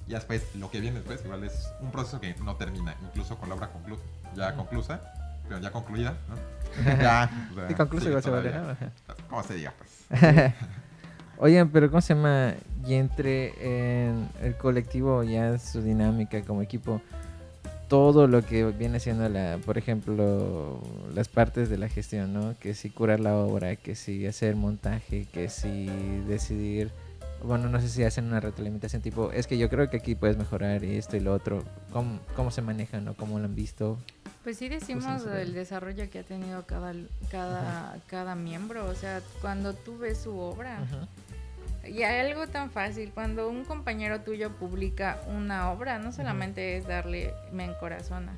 [0.07, 3.49] Y después, lo que viene después, igual es un proceso que no termina, incluso con
[3.49, 3.97] la obra conclu
[4.35, 5.01] ya conclusa,
[5.47, 6.35] pero ya concluida, ¿no?
[7.01, 7.29] ya.
[7.51, 8.51] o sea, concluso igual se vale.
[9.29, 10.53] ¿Cómo se diga, pues?
[11.37, 12.53] Oigan, pero ¿cómo se llama?
[12.85, 17.01] Y entre en el colectivo ya su dinámica como equipo,
[17.87, 20.81] todo lo que viene siendo la, por ejemplo,
[21.13, 22.55] las partes de la gestión, ¿no?
[22.59, 25.87] Que si curar la obra, que si hacer montaje, que si
[26.27, 26.91] decidir,
[27.45, 30.38] bueno, no sé si hacen una retroalimentación tipo, es que yo creo que aquí puedes
[30.38, 31.63] mejorar esto y lo otro.
[31.91, 33.97] ¿Cómo, cómo se manejan o cómo lo han visto?
[34.43, 36.93] Pues sí decimos el desarrollo que ha tenido cada,
[37.31, 38.86] cada, cada miembro.
[38.88, 40.79] O sea, cuando tú ves su obra,
[41.88, 46.88] y hay algo tan fácil, cuando un compañero tuyo publica una obra, no solamente es
[46.88, 48.34] darle me encorazona.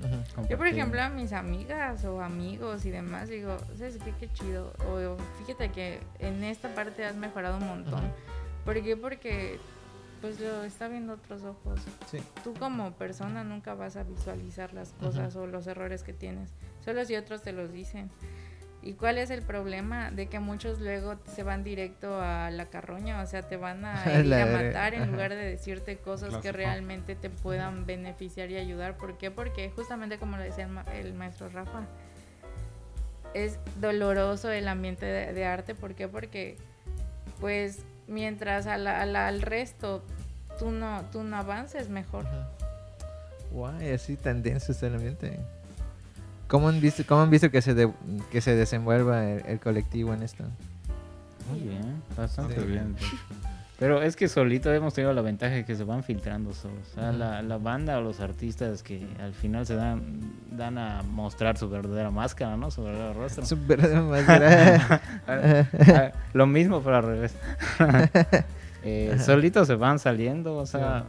[0.50, 4.13] Yo, por ejemplo, a mis amigas o amigos y demás, digo, ¿sabes qué?
[4.20, 4.74] Qué chido.
[4.89, 8.02] O fíjate que en esta parte has mejorado un montón.
[8.67, 8.95] ¿Por qué?
[8.97, 9.58] Porque
[10.21, 11.80] pues lo está viendo otros ojos.
[12.12, 12.19] Sí.
[12.43, 16.51] Tú como persona nunca vas a visualizar las cosas o los errores que tienes.
[16.84, 18.10] Solo si otros te los dicen.
[18.84, 20.12] ¿Y cuál es el problema?
[20.12, 24.03] De que muchos luego se van directo a la carroña, o sea, te van a
[24.23, 25.12] ir a matar en ajá.
[25.12, 28.97] lugar de decirte cosas que realmente te puedan beneficiar y ayudar.
[28.97, 29.30] ¿Por qué?
[29.32, 31.86] Porque justamente como lo decía el, ma- el maestro Rafa,
[33.34, 35.75] es doloroso el ambiente de, de arte.
[35.75, 36.08] ¿Por qué?
[36.08, 36.58] Porque
[37.39, 40.04] pues mientras a la- a la- al resto
[40.60, 42.26] tú no, tú no avances mejor.
[43.52, 45.39] Guay, así tan denso está el ambiente.
[46.48, 47.91] ¿Cómo han visto, cómo han visto que, se de-
[48.32, 50.43] que se desenvuelva el, el colectivo en esto?
[51.50, 52.65] Muy bien, bastante Sí.
[52.65, 52.96] bien.
[53.80, 56.80] Pero es que solito hemos tenido la ventaja de que se van filtrando solos.
[56.92, 61.04] O sea, la, la banda o los artistas que al final se dan, dan a
[61.04, 62.72] mostrar su verdadera máscara, ¿no?
[62.72, 63.46] Su verdadero rostro.
[63.46, 65.02] Su verdadera máscara.
[66.34, 67.36] Lo mismo, pero al revés.
[68.84, 71.04] Eh, solitos se van saliendo, o sea,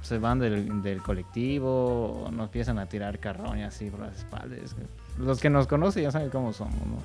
[0.00, 4.74] se van del, del colectivo, nos empiezan a tirar carroñas así por las espaldas.
[5.18, 6.96] Los que nos conocen ya saben cómo somos, ¿no?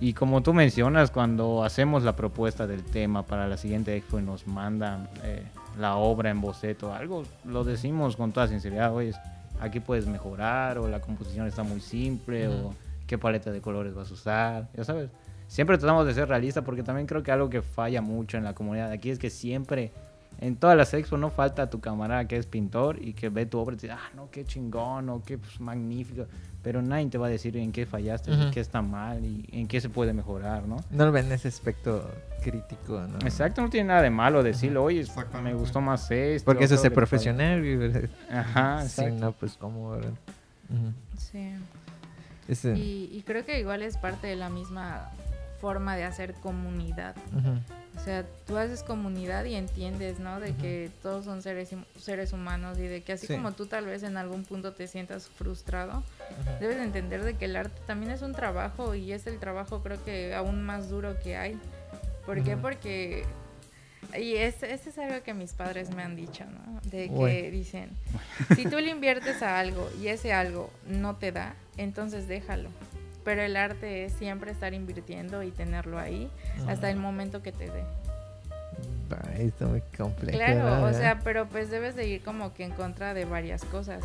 [0.00, 4.22] Y como tú mencionas, cuando hacemos la propuesta del tema para la siguiente expo y
[4.22, 5.44] nos mandan eh,
[5.78, 9.12] la obra en boceto algo, lo decimos con toda sinceridad, oye,
[9.60, 12.68] aquí puedes mejorar, o la composición está muy simple, Ujú.
[12.68, 12.74] o
[13.06, 15.10] qué paleta de colores vas a usar, ya sabes.
[15.46, 18.54] Siempre tratamos de ser realistas porque también creo que algo que falla mucho en la
[18.54, 19.92] comunidad de aquí es que siempre,
[20.40, 23.58] en todas las expos, no falta tu camarada que es pintor y que ve tu
[23.58, 26.24] obra y te dice, ah, no, qué chingón, o qué pues, magnífico.
[26.62, 29.66] Pero nadie te va a decir en qué fallaste, en qué está mal y en
[29.66, 30.76] qué se puede mejorar, ¿no?
[30.90, 32.08] No lo ven en ese aspecto
[32.44, 33.18] crítico, ¿no?
[33.26, 35.04] Exacto, no tiene nada de malo decirlo, oye,
[35.42, 36.44] me gustó más esto.
[36.46, 38.08] Porque eso es ser profesional, güey, ¿verdad?
[38.28, 38.40] falla".
[38.40, 39.24] Ajá, Si exacto.
[39.24, 39.96] no, pues cómo.
[41.18, 41.52] Sí.
[42.48, 45.10] Ese- Y, y creo que igual es parte de la misma
[45.62, 47.14] forma de hacer comunidad.
[47.32, 47.58] ujú.
[47.94, 50.40] O sea, tú haces comunidad y entiendes, ¿no?
[50.40, 51.68] De que todos son seres,
[52.00, 53.34] seres humanos y de que así Sí.
[53.34, 56.58] como tú tal vez en algún punto te sientas frustrado, Ujú.
[56.60, 59.82] debes de entender de que el arte también es un trabajo y es el trabajo
[59.82, 61.56] creo que aún más duro que hay.
[62.26, 62.54] ¿Por qué?
[62.54, 62.62] Ujú.
[62.62, 63.24] Porque...
[64.18, 66.80] Y es, este es algo que mis padres me han dicho, ¿no?
[66.90, 67.90] De que dicen,
[68.56, 72.70] si tú le inviertes a algo y ese algo no te da, entonces déjalo.
[73.24, 76.30] Pero el arte es siempre estar invirtiendo y tenerlo ahí
[76.66, 77.84] hasta el momento que te dé.
[79.38, 80.38] Está muy complejo.
[80.38, 84.04] Claro, o sea, pero pues debes de ir como que en contra de varias cosas.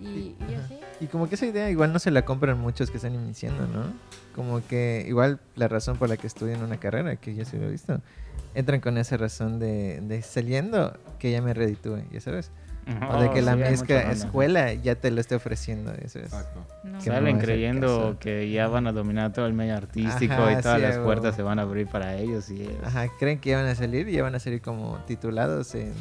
[0.00, 0.78] Y, así.
[1.00, 3.92] Y como que esa idea igual no se la compran muchos que están iniciando, ¿no?
[4.34, 7.66] Como que igual la razón por la que estudian una carrera, que yo sí lo
[7.66, 8.00] he visto,
[8.54, 12.52] entran con esa razón de, de saliendo que ya me reditúe, ya sabes.
[13.10, 16.26] O de que la sí, misma escuela ya te lo esté ofreciendo, eso es.
[16.26, 16.64] Exacto.
[16.84, 16.98] No.
[16.98, 20.62] Que no Salen creyendo que ya van a dominar todo el medio artístico Ajá, y
[20.62, 22.50] todas sí, las puertas se van a abrir para ellos.
[22.50, 25.74] Y Ajá, creen que ya van a salir y ya van a salir como titulados,
[25.74, 25.92] en,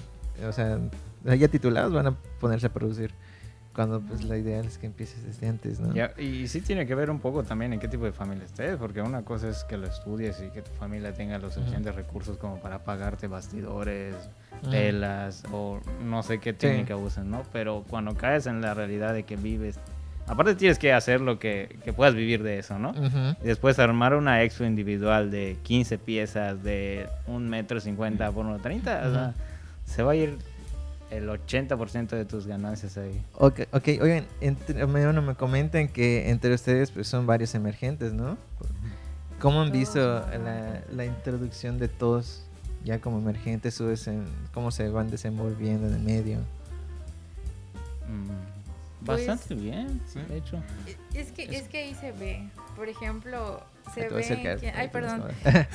[0.48, 0.80] o sea,
[1.24, 3.12] ya titulados van a ponerse a producir.
[3.78, 5.94] Cuando pues la idea es que empieces desde antes, ¿no?
[5.94, 8.76] Ya, y sí tiene que ver un poco también en qué tipo de familia estés,
[8.76, 12.38] porque una cosa es que lo estudies y que tu familia tenga los suficientes recursos
[12.38, 14.16] como para pagarte bastidores,
[14.72, 17.44] telas o no sé qué técnica usen, ¿no?
[17.54, 19.80] Pero cuando caes en la realidad de que vives
[20.26, 22.96] aparte tienes que hacer lo que, que puedas vivir de eso, ¿no?
[23.44, 28.80] Y después armar una expo individual de 15 piezas de un metro cincuenta por 1.30,
[28.80, 29.34] o sea,
[29.86, 30.40] se va a ir
[31.10, 33.24] el 80% de tus ganancias ahí.
[33.36, 38.14] Ok, ok, oigan, entre, me, bueno, me comentan que entre ustedes pues, son varios emergentes,
[38.14, 38.38] ¿no?
[39.40, 42.44] ¿Cómo han visto la, la introducción de todos
[42.84, 43.82] ya como emergentes,
[44.54, 46.40] cómo se van desenvolviendo en el medio?
[48.08, 50.20] Mm, Pues- Bastante bien, Sí.
[50.28, 50.62] de hecho.
[51.14, 52.50] Es que, es que ahí se ve.
[52.76, 53.62] Por ejemplo,
[53.94, 54.20] se ve.
[54.20, 55.24] acercar, en quién- ahí ay, perdón.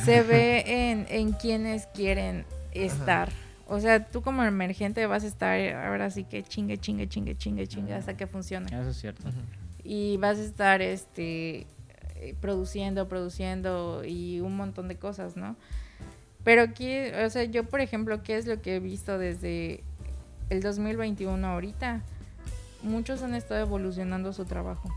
[0.05, 3.31] Se ve en, en quienes quieren estar.
[3.73, 7.67] O sea, tú como emergente vas a estar ahora sí que chingue, chingue, chingue, chingue,
[7.67, 8.67] chingue hasta que funcione.
[8.67, 9.31] Eso es cierto.
[9.83, 11.67] Y vas a estar este
[12.17, 15.57] eh, produciendo, produciendo y un montón de cosas, ¿no?
[16.45, 19.83] Pero aquí, o sea, yo por ejemplo, ¿qué es lo que he visto desde
[20.51, 22.03] el 2021 ahorita?
[22.83, 24.91] Muchos han estado evolucionando su trabajo.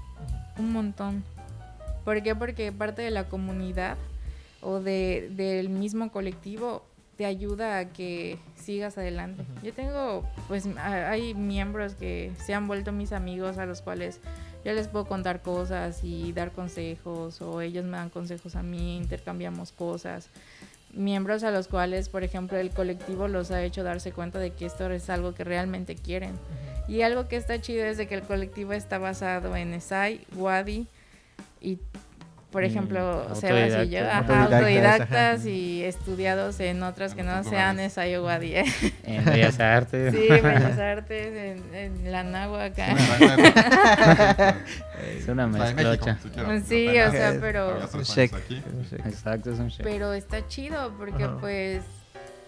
[0.60, 1.24] Un montón.
[2.04, 2.36] ¿Por qué?
[2.36, 3.96] Porque parte de la comunidad
[4.60, 6.84] o de, del mismo colectivo
[7.18, 9.44] te ayuda a que sigas adelante.
[9.64, 14.20] Yo tengo, pues, hay miembros que se han vuelto mis amigos a los cuales
[14.66, 18.98] yo les puedo contar cosas y dar consejos o ellos me dan consejos a mí,
[18.98, 20.30] intercambiamos cosas.
[20.92, 24.66] Miembros a los cuales, por ejemplo, el colectivo los ha hecho darse cuenta de que
[24.66, 26.34] esto es algo que realmente quieren.
[26.88, 30.88] Y algo que está chido es de que el colectivo está basado en ESAI, WADI
[31.62, 31.80] y,
[32.56, 34.14] por Y ejemplo, Sebas y yo, autodidactas.
[34.16, 35.50] ajá, Autodidactas, autodidactas ajá.
[35.50, 38.56] y estudiados en otras que no sean o WADI.
[38.56, 38.66] ¿eh?
[39.04, 40.14] En Bellas Artes.
[40.16, 42.96] Sí, Bellas Artes, en, en la Nagua acá.
[45.18, 46.18] Es una de mezclocha.
[46.24, 46.64] si quieres.
[46.66, 48.34] Sí, o sea, pero, Un check.
[49.06, 49.84] Exacto, es un check.
[49.84, 51.38] pero está chido porque Ajá.
[51.42, 51.84] pues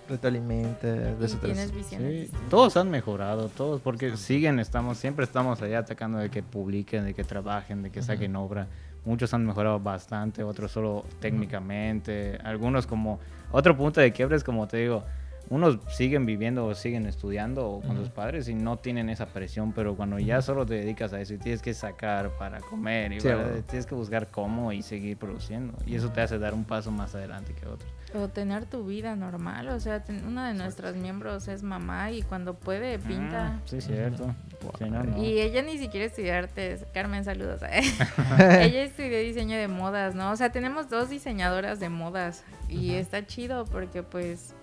[0.07, 2.29] Retroalimenta, de y eso tienes visiones.
[2.29, 7.03] Sí, todos han mejorado, todos, porque siguen, estamos, siempre estamos allá atacando de que publiquen,
[7.03, 8.67] de que trabajen, de que saquen obra.
[9.07, 13.19] Muchos han mejorado bastante, otros solo técnicamente, algunos como,
[13.51, 15.01] otro punto de quiebre es como te digo,
[15.49, 19.95] unos siguen viviendo o siguen estudiando con sus padres y no tienen esa presión, pero
[19.95, 23.29] cuando ya solo te dedicas a eso y tienes que sacar para comer y Sí,
[23.29, 23.63] para- bueno.
[23.65, 27.15] tienes que buscar cómo y seguir produciendo y eso te hace dar un paso más
[27.15, 27.89] adelante que otros.
[28.15, 32.21] O tener tu vida normal, o sea, ten- una de nuestras miembros es mamá y
[32.21, 33.47] cuando puede pinta.
[33.57, 34.33] Ah, sí, cierto.
[34.77, 35.21] Sí, no, no.
[35.21, 36.85] Y ella ni siquiera estudió artes.
[36.93, 37.61] Carmen, saludos.
[38.39, 40.31] ella estudió diseño de modas, ¿no?
[40.31, 44.53] O sea, tenemos dos diseñadoras de modas y está chido porque pues,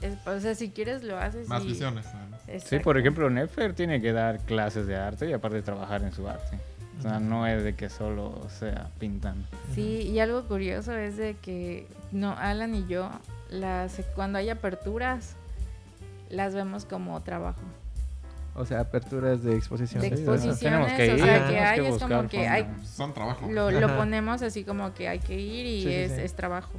[0.00, 1.48] es- o sea, si quieres lo haces.
[1.48, 2.06] Más y- visiones.
[2.64, 6.26] Sí, por ejemplo, Nefer tiene que dar clases de arte y aparte trabajar en su
[6.28, 6.58] arte.
[6.98, 9.46] O sea, no es de que solo sea pintando.
[9.74, 13.10] Sí, y algo curioso es de que no Alan y yo
[13.50, 15.36] las cuando hay aperturas
[16.30, 17.60] las vemos como trabajo.
[18.56, 20.00] O sea, aperturas de exposición.
[20.00, 22.28] De Sí, o sea, exposiciones, tenemos que o ir, sea, que hay que es como
[22.28, 22.66] que hay.
[22.84, 23.48] Son trabajo.
[23.50, 26.20] lo, lo ponemos así como que hay que ir y Sí, sí, es, sí.
[26.22, 26.70] es trabajo.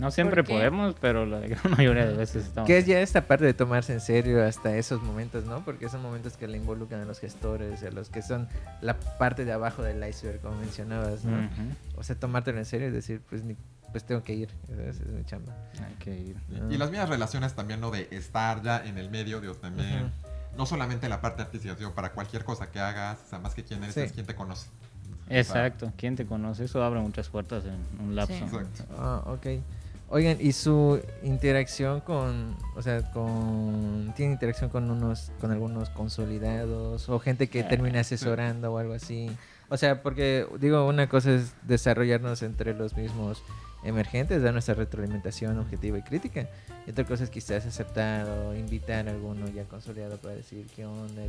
[0.00, 2.66] No siempre podemos, pero la gran mayoría de veces estamos.
[2.66, 5.64] Que es ya esta parte de tomarse en serio hasta esos momentos, ¿no?
[5.64, 8.48] Porque son momentos que le involucran a los gestores, a los que son
[8.80, 11.36] la parte de abajo del iceberg, como mencionabas, ¿no?
[11.96, 13.56] O sea, tomártelo en serio y decir, pues, ni,
[13.92, 15.52] pues tengo que ir, esa es mi chamba.
[15.86, 16.36] Hay que ir.
[16.70, 17.90] Y, y las mismas relaciones también, ¿no?
[17.90, 20.10] De estar ya en el medio, Dios también.
[20.56, 23.62] No solamente la parte artística, sino para cualquier cosa que hagas, o sea, más que
[23.64, 24.00] quién eres, Sí.
[24.00, 24.68] es quién te conoce.
[25.28, 25.92] Exacto.
[25.96, 26.64] ¿Quién te conoce?
[26.64, 28.34] Eso abre muchas puertas en un lapso.
[28.34, 28.42] Sí.
[28.44, 28.84] Exacto.
[28.98, 29.46] Ah, ok.
[30.12, 37.08] Oigan, ¿y su interacción con, o sea, con, tiene interacción con unos, con algunos consolidados
[37.08, 39.30] o gente que Eh, termina asesorando o algo así?
[39.68, 43.40] O sea, porque digo, una cosa es desarrollarnos entre los mismos
[43.84, 46.48] emergentes, dar nuestra retroalimentación objetiva y crítica,
[46.88, 50.86] y otra cosa es quizás aceptar o invitar a alguno ya consolidado para decir qué
[50.86, 51.22] onda,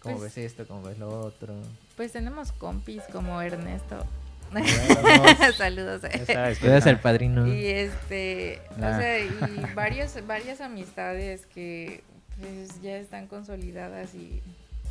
[0.00, 1.54] cómo Pues- ves esto, cómo ves lo otro.
[1.96, 4.04] Pues tenemos compis como Ernesto.
[5.56, 6.02] Saludos.
[6.26, 7.46] Sabes Te das al padrino.
[7.46, 9.30] Y este, o sea, y
[9.74, 12.02] varios, varias amistades que
[12.40, 14.40] pues ya están consolidadas y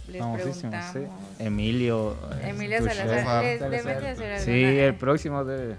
[0.10, 0.94] les Famosísimo, preguntamos.
[1.38, 1.44] sí.
[1.44, 2.16] Emilio.
[2.42, 5.76] eh, Emilia tu Salazar, les deben de hacer Sí, el próximo debe.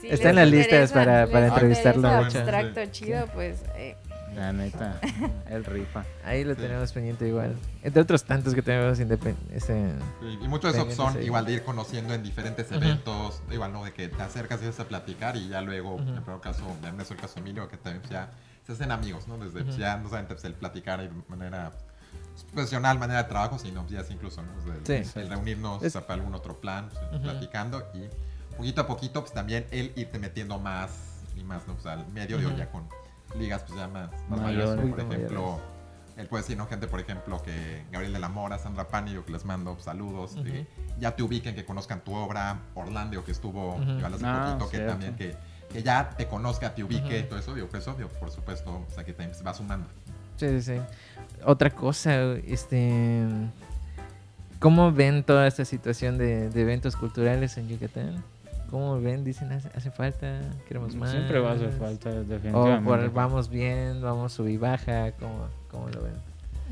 [0.00, 2.38] Sí, Está en las listas para- para entrevistarlo, hecho.
[2.38, 2.88] abstracto Sí.
[2.90, 3.96] chido, pues eh,
[4.34, 5.00] La neta,
[5.50, 6.04] el rifa.
[6.24, 6.60] Ahí lo Sí.
[6.60, 7.56] tenemos pendiente igual.
[7.82, 9.64] Entre otros tantos que tenemos este, independientes.
[9.64, 11.26] Sí, y muchos de esos son ahí.
[11.26, 14.78] igual de ir conociendo en diferentes eventos, igual no de que te acercas y vas
[14.80, 18.02] a platicar y ya luego, en el caso de Ernesto, el caso Emilio, que también
[18.10, 18.30] ya
[18.66, 19.36] se hacen amigos, ¿no?
[19.38, 21.72] Desde ya no solamente pues, el platicar de manera
[22.52, 24.52] profesional, manera de trabajo, sino ya es incluso, ¿no?
[24.74, 25.18] Desde el, Sí.
[25.20, 28.08] el reunirnos Es- para algún otro plan, pues, platicando y
[28.56, 30.90] poquito a poquito pues también el irte metiendo más
[31.36, 31.74] y más, ¿no?
[31.74, 32.86] O sea, al medio de ya con
[33.38, 34.76] ligas pues ya más, más Mayores.
[34.76, 35.60] mayores, como por ejemplo...
[36.16, 36.66] él puede decir, ¿no?
[36.66, 40.36] Gente, por ejemplo, que Gabriel de la Mora, Sandra Pani, yo que les mando saludos,
[40.98, 43.90] ya te ubiquen, que conozcan tu obra, Orlando, que estuvo Ujú.
[43.92, 44.92] igual hace Ah, poquito, que cierto.
[44.92, 45.34] también, que,
[45.72, 47.28] que ya te conozca, te ubique, Ujú.
[47.28, 49.88] todo eso, digo, pues obvio, por supuesto, o sea, que te se va sumando.
[50.36, 50.80] Sí, sí, sí.
[51.44, 53.24] Otra cosa, este...
[54.58, 58.22] ¿Cómo ven toda esta situación de, de eventos culturales en Yucatán?
[58.70, 59.24] ¿Cómo ven?
[59.24, 61.10] Dicen, hace, hace falta, queremos más.
[61.10, 62.84] Siempre va a hacer falta, O definitivamente.
[62.88, 66.12] por, vamos bien, vamos sub y baja, ¿cómo, cómo lo ven?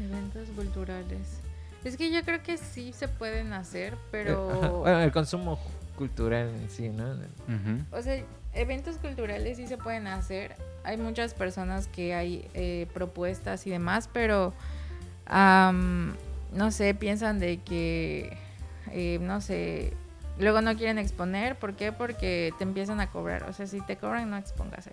[0.00, 1.40] Eventos culturales.
[1.84, 4.02] Es que yo creo que sí se pueden hacer, Eh, ajá.
[4.12, 4.78] pero...
[4.80, 5.58] Bueno, el consumo
[5.96, 7.04] cultural en sí, ¿no?
[7.90, 8.22] O sea,
[8.54, 10.54] eventos culturales sí se pueden hacer.
[10.84, 14.52] Hay muchas personas que hay eh, propuestas y demás, pero
[15.28, 18.36] no sé, piensan de que,
[18.92, 19.92] eh, no sé,
[20.38, 21.56] luego no quieren exponer.
[21.56, 21.92] ¿Por qué?
[21.92, 23.44] Porque te empiezan a cobrar.
[23.44, 24.92] O sea, si te cobran, no expóngase.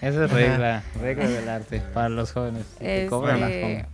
[0.00, 2.66] Esa es regla, regla del arte para los jóvenes.
[2.78, 3.86] Si te cobran las Este,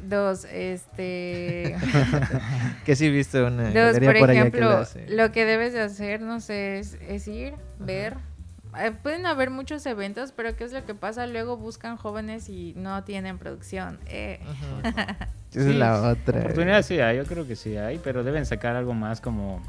[0.00, 1.76] dos, este...
[2.84, 5.80] Que sí he visto una Dos, por por allá que lo ejemplo, que debes de
[5.82, 8.16] hacer, no sé, es, es ir, ver.
[8.78, 11.26] Eh, pueden haber muchos eventos, pero ¿qué es lo que pasa?
[11.26, 13.98] Luego buscan jóvenes y no tienen producción.
[14.06, 15.28] Eh, Ajá.
[15.50, 16.40] Esa Sí, es la otra.
[16.40, 19.62] Oportunidades sí hay, yo creo que sí hay, pero deben sacar algo más como...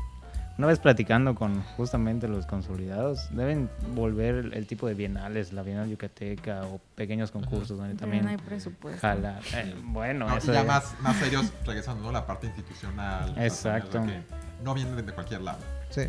[0.58, 5.64] Una vez platicando con justamente los consolidados, deben volver el, el tipo de bienales, la
[5.64, 9.00] Bienal Yucateca o pequeños concursos donde pero también no hay presupuesto.
[9.00, 9.40] jalar.
[9.56, 12.12] Eh, bueno, No, y eso ya es- más, más serios, regresando, ¿no?
[12.12, 13.34] La parte institucional.
[13.38, 14.04] Exacto.
[14.06, 14.20] que
[14.62, 15.60] no vienen de cualquier lado.
[15.92, 16.02] Sí.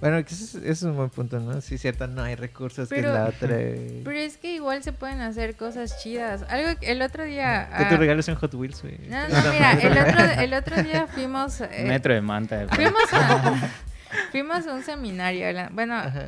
[0.00, 1.60] Bueno, que ese es, es un buen punto, ¿no?
[1.60, 3.48] Sí, cierto, no hay recursos que la otra.
[3.48, 6.44] Pero es que igual se pueden hacer cosas chidas.
[6.48, 7.68] Algo que el otro día...
[7.76, 8.98] Que ah, te regales un Hot Wheels, güey.
[9.08, 11.60] no, no, mira, el otro, el otro día fuimos...
[11.62, 12.58] eh, Metro de manta.
[12.58, 13.54] de- fuimos, a,
[14.30, 15.48] fuimos a un seminario.
[15.48, 15.74] Alan.
[15.74, 16.26] Bueno, Ajá.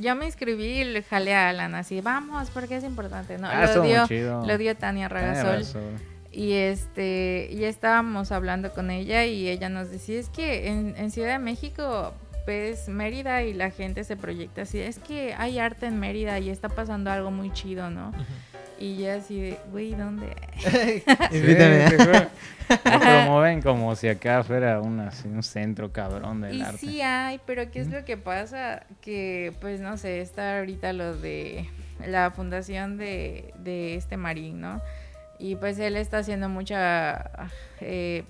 [0.00, 3.38] yo me inscribí y le jalé a Alan así, vamos, porque es importante.
[3.38, 5.64] No, Ah, lo, dio, lo dio Tania Ragasol.
[6.32, 11.10] Y este, y estábamos hablando con ella y ella nos decía, es que en, en
[11.10, 12.14] Ciudad de México
[12.46, 16.50] ves Mérida y la gente se proyecta así, es que hay arte en Mérida y
[16.50, 18.12] está pasando algo muy chido, ¿no?
[18.78, 20.34] Y ya así de, güey, ¿dónde?
[21.32, 21.88] Invítame.
[22.68, 22.76] Sí.
[22.90, 26.78] Lo promueven como si acá fuera una- así, un centro cabrón del Y arte.
[26.78, 28.84] sí hay, pero ¿qué es lo que pasa?
[29.02, 31.68] Que, pues, no sé, está ahorita lo de
[32.06, 34.80] la fundación de, de este Marín, ¿no?
[35.38, 37.30] Y pues él está haciendo mucha,
[37.80, 38.24] eh,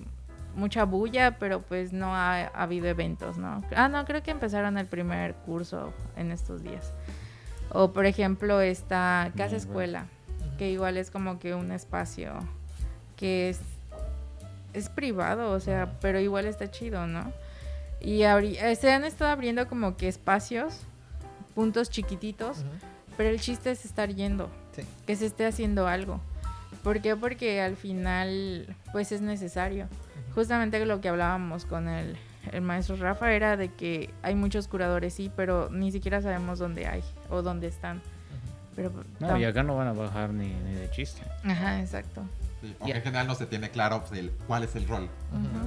[0.55, 3.63] mucha bulla, pero pues no ha, ha habido eventos, ¿no?
[3.75, 6.93] Ah, no, creo que empezaron el primer curso en estos días.
[7.71, 10.07] O, por ejemplo, está Casa Escuela,
[10.59, 12.35] que igual es como que un espacio
[13.17, 13.61] que es,
[14.75, 17.33] es privado, o sea, pero igual está chido, ¿no?
[18.01, 20.81] Y eh, se han estado abriendo como que espacios,
[21.55, 22.65] puntos chiquititos,
[23.17, 24.83] pero el chiste es estar yendo, Sí.
[25.07, 26.21] que se esté haciendo algo.
[26.83, 27.15] ¿Por qué?
[27.15, 29.87] Porque al final, pues es necesario.
[30.35, 32.17] Justamente lo que hablábamos con el,
[32.53, 36.87] el maestro Rafa era de que hay muchos curadores, sí, pero ni siquiera sabemos dónde
[36.87, 38.01] hay o dónde están.
[38.75, 38.91] Pero,
[39.21, 41.21] No, tam- y acá no van a bajar ni, ni de chiste.
[41.45, 42.23] Ajá, exacto.
[42.63, 45.09] Sí, porque en general no se tiene claro pues, el- cuál es el rol.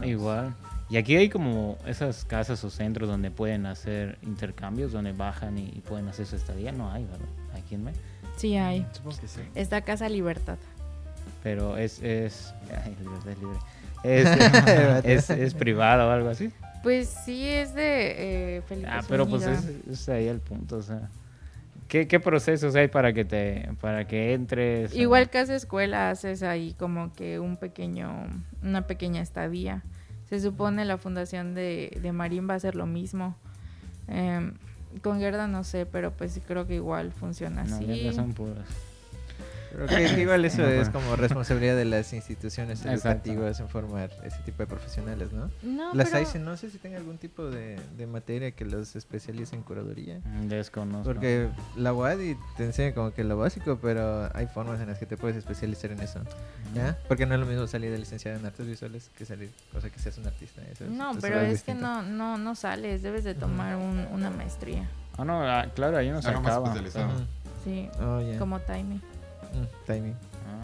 [0.04, 0.56] Igual.
[0.90, 5.66] Y aquí hay como esas casas o centros donde pueden hacer intercambios, donde bajan y,
[5.76, 6.72] y pueden hacer su estadía.
[6.72, 7.28] No hay, ¿verdad?
[7.56, 8.04] Aquí en México.
[8.38, 8.86] Sí hay.
[8.94, 9.42] Supongo que sí.
[9.56, 10.58] Esta Casa Libertad.
[11.44, 12.02] Pero es...
[12.02, 13.58] es ay, libertad es libre.
[14.06, 16.52] Es, es, es privado o algo así.
[16.84, 20.82] Pues sí, es de eh, Felipe Ah, pero pues es, es ahí el punto, o
[20.84, 21.10] sea...
[21.88, 24.92] ¿Qué, qué procesos hay para que te para que entres?
[24.92, 28.26] o- Igual que hace escuela, haces ahí como que un pequeño,
[28.64, 29.84] una pequeña estadía.
[30.28, 33.36] Se supone la fundación de, de Marín va a hacer lo mismo.
[34.08, 34.54] Em,
[35.04, 38.12] con Gerda no sé, pero pues sí creo que igual funciona No, así.
[38.14, 38.66] son puras.
[39.76, 43.10] Pero que, que igual eso No, es como responsabilidad de las instituciones Exacto.
[43.30, 45.52] educativas en formar ese tipo de profesionales, ¿no?
[45.64, 48.96] No, Las pero- AICE no sé si tenga algún tipo de, de materia que los
[48.96, 50.20] especialice en curaduría.
[50.24, 51.04] Mm, Desconozco.
[51.06, 55.06] Porque la UADI te enseña como que lo básico, pero hay formas en las que
[55.06, 56.20] te puedes especializar en eso.
[56.74, 56.98] ¿Ya?
[57.08, 59.90] Porque no es lo mismo salir de licenciado en artes visuales que salir, o sea,
[59.90, 60.62] que seas un artista.
[60.72, 61.82] eso es- No, pero es que distinto.
[61.82, 64.88] no, no, no sales, debes de tomar un- una maestría.
[65.18, 66.74] Ah, no, ah, claro, ahí no se acaba.
[67.64, 68.38] Sí, Oh, ya.
[68.38, 69.02] como timing.
[69.62, 70.14] Mm, timing.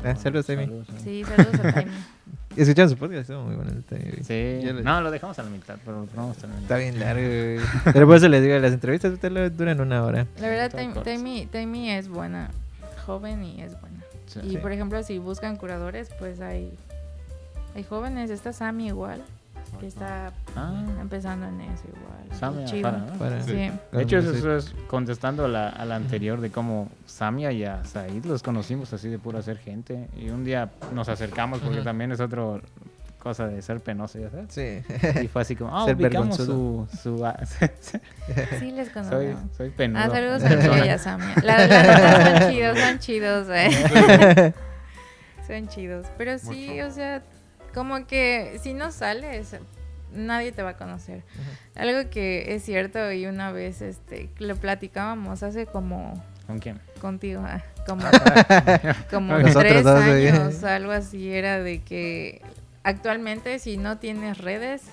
[0.03, 0.65] Ah, Ah, saludos, Amy.
[0.65, 0.87] saludos.
[1.03, 1.93] Sí, saludos a timing.
[2.57, 3.21] ¿Y escucharon su podcast?
[3.21, 4.23] Estuvo muy bueno el timing.
[4.23, 4.59] Sí.
[4.65, 6.61] Lo- No, lo dejamos a la mitad, pero vamos a terminar.
[6.63, 7.59] Está bien largo, güey.
[7.93, 10.27] Pero por eso les digo, las entrevistas te lo- duran una hora.
[10.39, 10.71] La verdad.
[11.03, 12.51] Taimi Taimi es buena,
[13.05, 13.99] joven y es buena.
[14.27, 14.39] Sí.
[14.43, 14.57] Y Sí.
[14.57, 16.73] por ejemplo, si buscan curadores, pues hay,
[17.75, 18.29] hay jóvenes.
[18.29, 19.21] Está Sammy igual.
[19.79, 22.39] Que está Ah, empezando en eso igual.
[22.39, 22.81] Samia Chido.
[22.91, 23.13] Farah, ¿no?
[23.17, 23.71] Para- Sí.
[23.91, 27.83] De hecho, eso, es contestando a la, a la anterior de cómo Samia y a
[27.85, 30.07] Said los conocimos así de pura ser gente.
[30.17, 32.43] Y un día nos acercamos porque también es otra
[33.19, 34.47] cosa de ser penoso, ya sabes.
[34.49, 34.81] Sí.
[35.21, 36.87] Y fue así como, ah, Ser ubicamos su...
[37.01, 37.17] su
[38.59, 39.39] Sí, les soy, conocemos.
[39.55, 40.01] soy penudo.
[40.03, 40.43] Ah, saludos
[40.89, 41.35] a Samia.
[41.43, 44.53] La- Las dos son chidos, son chidos, eh.
[45.47, 46.07] Son chidos.
[46.17, 46.87] Pero sí, Mucho.
[46.87, 47.21] o sea,
[47.73, 49.55] como que si no sales,
[50.13, 51.23] nadie te va a conocer.
[51.75, 56.79] Algo que es cierto y una vez este lo platicábamos hace como ¿Con quién?
[56.99, 58.03] contigo, ah, como,
[59.09, 60.27] como Nosotros tres güey.
[60.27, 62.41] años, algo así era de que
[62.83, 64.83] actualmente si no tienes redes,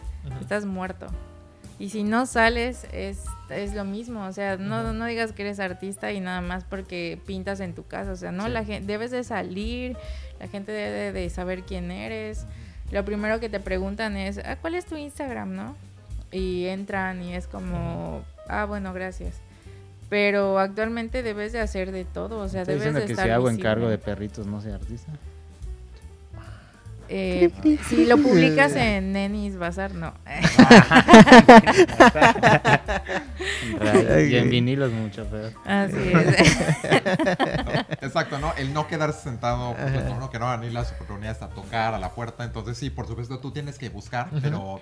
[0.41, 1.07] estás muerto.
[1.81, 4.24] Y si no sales, es, es lo mismo.
[4.26, 7.87] O sea, no, no digas que eres artista y nada más porque pintas en tu
[7.87, 8.11] casa.
[8.11, 8.51] O sea, no, Sí.
[8.51, 9.97] la gente, debes de salir,
[10.41, 12.47] la gente debe de saber quién eres.
[12.91, 15.76] Lo primero que te preguntan es, ah, ¿cuál es tu Instagram, no?
[16.32, 19.41] Y entran y es como, ah, bueno, gracias.
[20.09, 22.39] Pero actualmente debes de hacer de todo.
[22.39, 23.61] O sea, ¿Estás debes de que si hago visible.
[23.61, 25.12] encargo de perritos no soy artista?
[27.11, 27.50] Eh,
[27.88, 30.12] si lo publicas en Nenis Bazar, no.
[34.28, 35.52] Y en vinilos mucho peor.
[35.64, 36.56] Así es.
[38.02, 38.52] Exacto, ¿no?
[38.56, 40.30] El no quedarse sentado, pues, ¿no?
[40.30, 42.44] que no van a ir las oportunidades a tocar a la puerta.
[42.44, 44.80] Entonces, sí, por supuesto, tú tienes que buscar, pero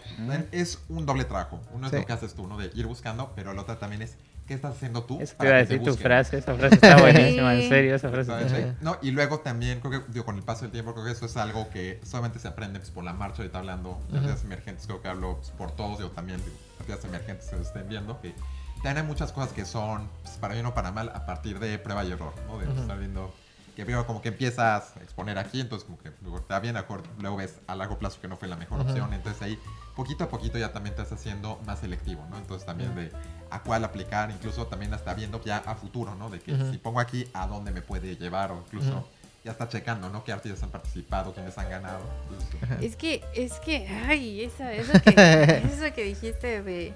[0.53, 1.61] es un doble trabajo.
[1.73, 1.99] Uno es Sí.
[1.99, 2.57] lo que haces tú, ¿no?
[2.59, 4.17] De ir buscando, pero el otro también es
[4.47, 5.19] qué estás haciendo tú.
[5.19, 8.11] Te para iba a que decir tu frase, esa frase está buenísima, en serio, esa
[8.11, 8.77] frase está.
[8.81, 11.27] No, y luego también, creo que digo, con el paso del tiempo, creo que eso
[11.27, 13.43] es algo que solamente se aprende pues, por la marcha.
[13.43, 17.05] Ahorita hablando de artistas emergentes, creo que hablo pues, por todos, yo también, digo, artistas
[17.05, 18.35] emergentes que se estén viendo, que
[18.77, 21.79] también hay muchas cosas que son, pues, para bien o para mal, a partir de
[21.79, 22.59] prueba y error, ¿no?
[22.59, 22.81] De Ujú.
[22.81, 23.35] estar viendo
[23.75, 26.11] que veo como que empiezas a exponer aquí, entonces como que
[26.49, 26.77] da bien,
[27.19, 28.89] luego ves a largo plazo que no fue la mejor Ujú.
[28.89, 29.59] opción, entonces ahí
[29.97, 32.37] poquito a poquito ya también te estás haciendo más selectivo, ¿no?
[32.37, 33.11] Entonces también de
[33.51, 36.29] a cuál aplicar, incluso también hasta viendo ya a futuro, ¿no?
[36.29, 39.09] De que si pongo aquí, a dónde me puede llevar o incluso
[39.43, 40.23] ya está checando, ¿no?
[40.23, 42.01] Qué artistas han participado, quiénes han ganado.
[42.31, 45.11] Entonces, Es que, es que, ay, esa, eso, que,
[45.73, 46.93] eso que dijiste de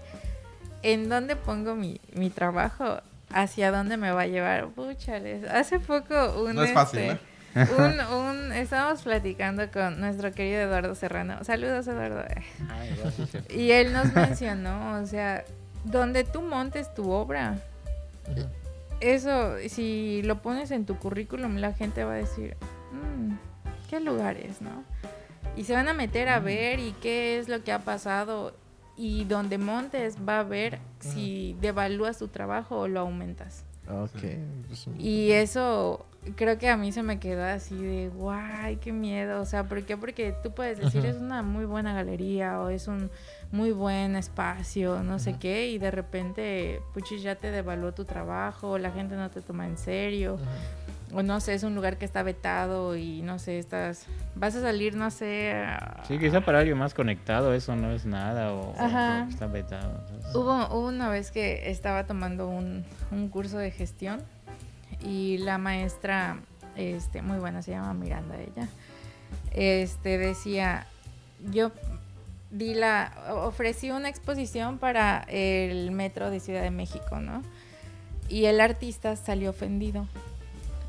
[0.83, 3.01] en dónde pongo mi, mi trabajo,
[3.33, 4.69] hacia dónde me va a llevar.
[4.69, 5.49] Púchales.
[5.49, 10.95] Hace poco un No es fácil, este, un, un, estábamos platicando con nuestro querido Eduardo
[10.95, 11.43] Serrano.
[11.45, 12.25] Saludos, Eduardo.
[12.69, 13.51] Ay, gracias.
[13.51, 15.45] Y él nos mencionó, o sea,
[15.85, 17.59] donde tú montes tu obra,
[19.01, 22.57] eso, si lo pones en tu currículum, la gente va a decir,
[22.93, 23.35] "Mm,
[23.89, 24.85] ¿qué lugares, no?
[25.57, 28.55] Y se van a meter a ver y qué es lo que ha pasado.
[28.97, 33.65] Y donde montes va a ver si devalúas tu trabajo o lo aumentas.
[33.87, 39.41] Pues, Y eso creo que a mí se me quedó así de, guay, qué miedo.
[39.41, 39.97] O sea, ¿por qué?
[39.97, 43.11] Porque tú puedes decir, es una muy buena galería o es un
[43.53, 48.79] muy buen espacio, no sé qué, y de repente, puchis, ya te devaluó tu trabajo,
[48.79, 50.39] la gente no te toma en serio,
[51.13, 54.07] o no sé, es un lugar que está vetado y no sé, estás,
[54.37, 55.53] vas a salir, no sé.
[55.53, 58.73] a- Sí, quizá para alguien más conectado eso no es nada o,
[59.29, 59.99] está vetado.
[60.07, 64.23] entonces- Hubo, hubo una vez que estaba tomando un, un curso de gestión
[65.03, 66.41] y la maestra,
[66.77, 68.69] este, muy buena, se llama Miranda ella,
[69.53, 70.87] este, decía,
[71.51, 71.73] yo
[72.51, 73.13] di la,
[73.45, 77.43] ofrecí una exposición para el metro de Ciudad de México, ¿no?
[78.29, 80.07] Y el artista salió ofendido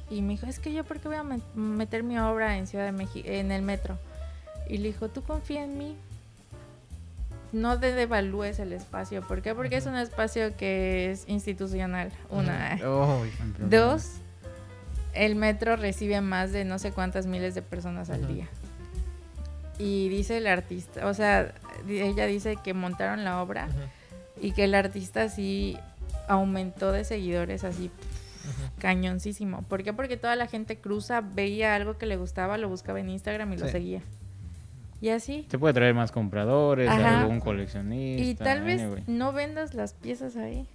[0.09, 2.67] y me dijo, es que yo, ¿por qué voy a met- meter mi obra en
[2.67, 3.97] Ciudad de México, en el metro?
[4.67, 5.97] Y le dijo, ¿tú confía en mí?
[7.51, 9.21] No te devalúes el espacio.
[9.21, 9.53] ¿Por qué?
[9.53, 12.11] Porque es un espacio que es institucional.
[12.29, 12.79] Una.
[12.85, 13.23] Oh,
[13.59, 14.13] Dos,
[15.13, 18.47] el metro recibe más de no sé cuántas miles de personas al día.
[19.77, 21.53] Y dice el artista, o sea,
[21.87, 23.67] ella dice que montaron la obra
[24.39, 25.77] y que el artista sí
[26.27, 27.89] aumentó de seguidores así
[28.79, 29.63] cañoncísimo.
[29.63, 29.93] ¿Por qué?
[29.93, 33.57] Porque toda la gente cruza, veía algo que le gustaba, lo buscaba en Instagram y
[33.57, 34.01] lo seguía.
[35.01, 35.45] Y así.
[35.49, 37.21] Te puede traer más compradores, Ajá.
[37.21, 38.23] algún coleccionista.
[38.23, 39.03] Y tal vez anyway.
[39.07, 40.65] no vendas las piezas ahí,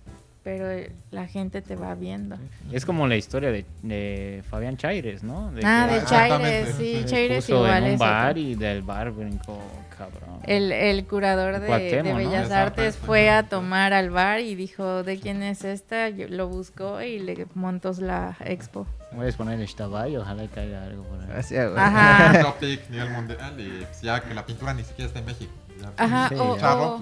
[0.43, 2.37] pero eh, la gente te va viendo.
[2.73, 5.53] Es como la historia de, de Fabián Chaires, ¿no?
[5.53, 6.05] De Ah, que de.
[6.07, 8.43] Chaires, sí, Chaires igual en un bar otro.
[8.43, 9.61] y del bar brincó,
[9.97, 10.26] cabrón.
[10.47, 11.67] El, el curador de,
[12.03, 12.17] de ¿no?
[12.19, 16.09] Bellas Bellas Artes fue a tomar al bar y dijo, ¿de quién es esta?
[16.09, 18.87] Yo- lo buscó y le montó la expo.
[19.13, 21.27] Voy a poner esta y ojalá y caiga algo por ahí.
[21.37, 21.69] Así, güey.
[21.77, 22.41] Ajá.
[22.43, 25.53] Topic, nivel mundial, y ya que la pintura ni siquiera está en México.
[25.97, 27.01] Ajá, Sí, o, Charro, o-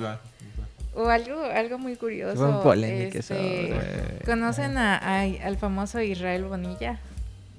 [0.96, 2.40] o algo, algo muy curioso.
[3.34, 4.18] Este, güey.
[4.24, 6.98] ¿Conocen a- a- al famoso Israel Bonilla?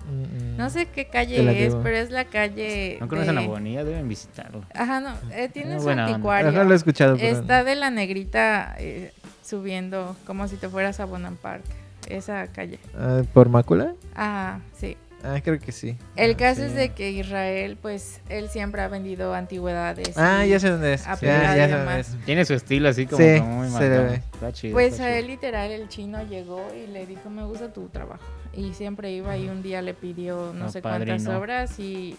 [0.07, 2.97] Mm, No sé qué la calle es, pero es la calle.
[2.99, 4.63] No conocen de- a Bonilla, deben visitarlo.
[4.73, 6.49] Ajá, no, eh, tiene su anticuario.
[6.49, 7.17] Ajá, lo he escuchado.
[7.17, 9.11] pero- Está de la negrita eh,
[9.43, 11.63] subiendo como si te fueras a Bonham Park.
[12.07, 12.79] Esa calle.
[12.97, 13.93] Ah, ¿Por Mácula?
[14.15, 14.95] Ah, sí.
[15.23, 15.97] Ah, creo que sí.
[16.15, 16.67] El Ah, caso sí.
[16.67, 20.15] es de que Israel, pues, él siempre ha vendido antigüedades.
[20.15, 21.07] Ah, ya sé dónde es.
[21.07, 22.09] a Ya, pegar ya y sé dónde demás.
[22.09, 22.25] es.
[22.25, 24.03] Tiene su estilo así como, Sí, como muy se le marcado.
[24.11, 24.15] ve.
[24.33, 24.73] Está chido.
[24.73, 25.19] Pues está a chido.
[25.19, 28.21] él literal el chino llegó y le dijo, me gusta tu trabajo.
[28.55, 31.37] Y siempre iba y un día le pidió no Ah, sé cuántas padrino.
[31.39, 32.15] obras y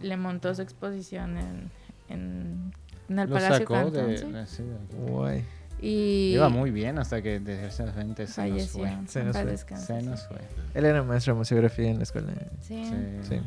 [0.00, 1.70] le montó su exposición en,
[2.08, 2.72] en,
[3.08, 4.18] en el Lo Palacio sacó Cantón, de...
[4.18, 4.30] ¿sí?
[4.30, 5.44] de- sí, de- Guay.
[5.80, 8.80] Y Iba muy bien hasta que desgraciadamente se nos falleció.
[8.84, 9.08] fue.
[9.08, 9.76] Se nos fue.
[9.76, 10.38] Se nos fue.
[10.74, 12.32] Él era maestro de museografía en la escuela.
[12.60, 12.84] Sí.
[12.84, 12.94] Sí.
[13.28, 13.40] Sí.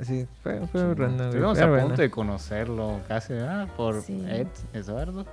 [0.00, 0.86] Sí, fue, fue Sí.
[1.00, 1.86] random, Estuvimos a bueno.
[1.86, 3.68] punto de conocerlo casi, ¿verdad?
[3.76, 4.24] Por Sí.
[4.28, 5.24] Ed, Eduardo.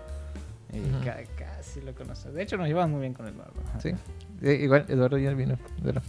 [0.71, 1.03] Y Ujú.
[1.03, 2.35] ca- casi lo conocemos.
[2.35, 3.53] De hecho, nos llevamos muy bien con Eduardo.
[3.79, 3.91] Sí.
[4.41, 5.57] Eh, igual, Eduardo ya vino.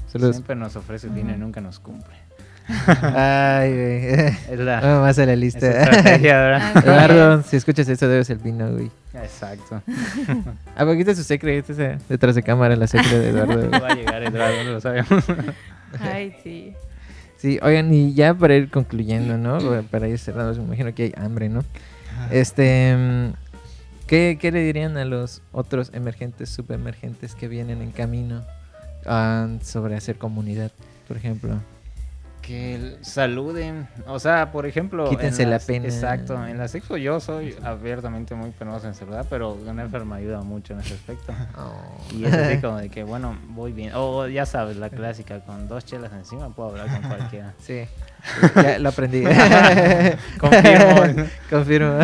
[0.07, 0.37] Saludos.
[0.37, 2.15] Siempre nos ofrece el vino y nunca nos cumple.
[2.69, 4.15] Ay, güey.
[4.51, 5.67] Es la Vamos más a la lista.
[6.81, 8.91] Eduardo, si escuchas esto, debes el vino, güey.
[9.15, 9.83] Exacto.
[10.75, 13.69] Ah, este es su secreto, este es detrás de cámara, la secreta de Eduardo.
[13.69, 13.81] güey.
[13.81, 15.25] Va a llegar Eduardo, no lo sabemos.
[16.01, 16.73] Ay, sí.
[17.37, 19.59] Sí, oigan, y ya para ir concluyendo, ¿no?
[19.91, 21.63] Para ir cerrando, me imagino que hay hambre, ¿no?
[22.31, 23.33] Este, mm,
[24.13, 28.45] ¿qué, qué le dirían a los otros emergentes, subemergentes que vienen en camino
[29.07, 30.71] ah, sobre hacer comunidad,
[31.09, 31.55] por ejemplo?
[32.43, 33.89] Que saluden.
[34.07, 35.05] O sea, por ejemplo.
[35.07, 35.87] en Quítense la pena.
[35.87, 36.47] Exacto.
[36.47, 40.75] En las expo yo soy abiertamente muy penoso en saludar, pero Gunnerfer me ayuda mucho
[40.75, 41.33] en ese aspecto.
[42.15, 43.93] Y es así como de que, bueno, voy bien.
[43.95, 47.55] O ya sabes, la clásica, con dos chelas encima puedo hablar con cualquiera.
[47.61, 47.85] Sí,
[48.57, 49.23] ya lo aprendí.
[50.39, 51.25] Confirmo.
[51.49, 51.99] Confirmo.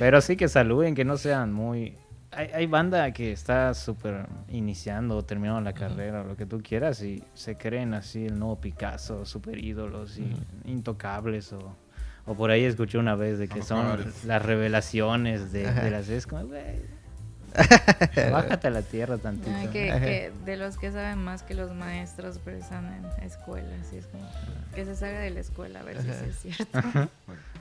[0.00, 1.94] Pero sí que saluden, que no sean muy...
[2.32, 6.62] Hay, hay banda que está súper iniciando o terminando la carrera o lo que tú
[6.62, 10.32] quieras y se creen así el nuevo Picasso, súper ídolos y
[10.64, 11.76] intocables o,
[12.24, 16.08] o por ahí escuché una vez de que son las revelaciones de, de las...
[16.08, 16.48] Es como,
[18.32, 19.50] bájate a la tierra tantito.
[19.54, 23.92] Ay, que, que de los que saben más que los maestros, pero están en escuelas.
[23.92, 24.24] Y es como
[24.74, 26.20] que se salga de la escuela a ver si Ajá.
[26.40, 27.08] sí es cierto.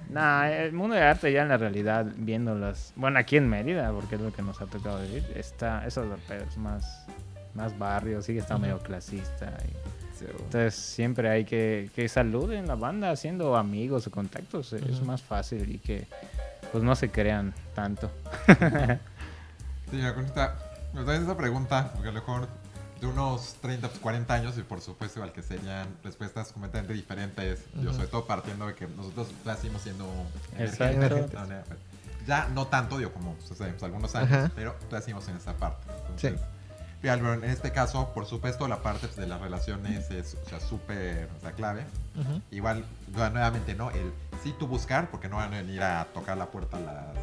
[0.10, 4.16] Nah, el mundo de arte ya en la realidad, viéndolas, bueno, aquí en Mérida, porque
[4.16, 7.06] es lo que nos ha tocado vivir, está, eso es más,
[7.54, 9.54] más barrio, sí que está medio clasista.
[9.68, 15.22] y- entonces siempre hay que, que saluden la banda haciendo amigos o contactos, es más
[15.22, 16.08] fácil y que
[16.74, 18.12] pues no se crean tanto.
[19.90, 20.56] Sí, mira, con esta,
[20.94, 22.48] esa pregunta, porque a lo mejor
[23.00, 27.64] de unos 30, pues, 40 años, y por supuesto, igual que serían respuestas completamente diferentes.
[27.82, 30.06] Yo, sobre todo partiendo de que nosotros ya seguimos siendo
[30.58, 31.48] emergentes, ¿no?
[32.28, 34.52] Ya no tanto, digo, como pues, pues, algunos años, Ajá.
[34.56, 35.88] pero seguimos en esa parte.
[36.18, 36.28] Sí.
[36.28, 40.38] Entonces, Álvaro, en este caso, por supuesto, la parte pues, de las relaciones es
[40.68, 41.86] súper o sea, clave.
[42.20, 42.42] Ujú.
[42.52, 42.84] Igual,
[43.16, 43.90] yo nuevamente, ¿no?
[43.92, 44.12] El
[44.44, 47.16] sí tú buscar, porque no van a venir a tocar la puerta a las,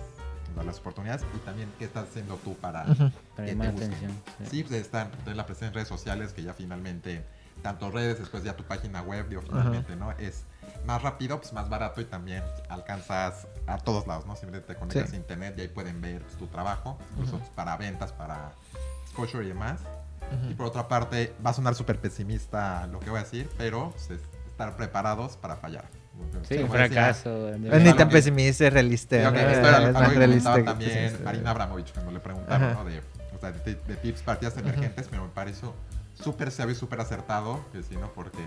[0.65, 1.25] las oportunidades.
[1.35, 3.11] Y también, ¿qué estás haciendo tú para Ujú.
[3.37, 4.13] Para que te atención.
[4.39, 4.47] sí.
[4.51, 7.25] Sí, pues la presencia en redes sociales, que ya finalmente,
[7.63, 10.13] tanto redes, después ya tu página web, digo, finalmente, ¿no?
[10.13, 10.45] Es
[10.85, 14.37] más rápido, pues más barato y también alcanzas a todos lados, ¿no?
[14.37, 15.17] Siempre te conectas Sí.
[15.17, 18.53] a internet y ahí pueden ver pues, tu trabajo, incluso pues, para ventas, para
[19.03, 19.81] exposure y demás.
[20.51, 23.91] Y por otra parte, va a sonar súper pesimista lo que voy a decir, pero
[23.91, 25.85] pues, es estar preparados para fallar.
[26.49, 27.51] Sí, un decía- fracaso.
[27.59, 29.17] No Es es ni tan pesimista, es realista.
[29.21, 29.39] Sí, ok, ¿no?
[29.41, 31.25] esto era algo que realista también pesimista.
[31.25, 32.75] Marina Abramovich cuando le preguntaron, Ajá.
[32.75, 32.85] ¿no?
[32.85, 33.01] De,
[33.35, 35.75] o sea, de, de tips partidas emergentes, pero me pareció
[36.14, 38.11] súper sabio y súper acertado, que sí, ¿no?
[38.12, 38.39] Porque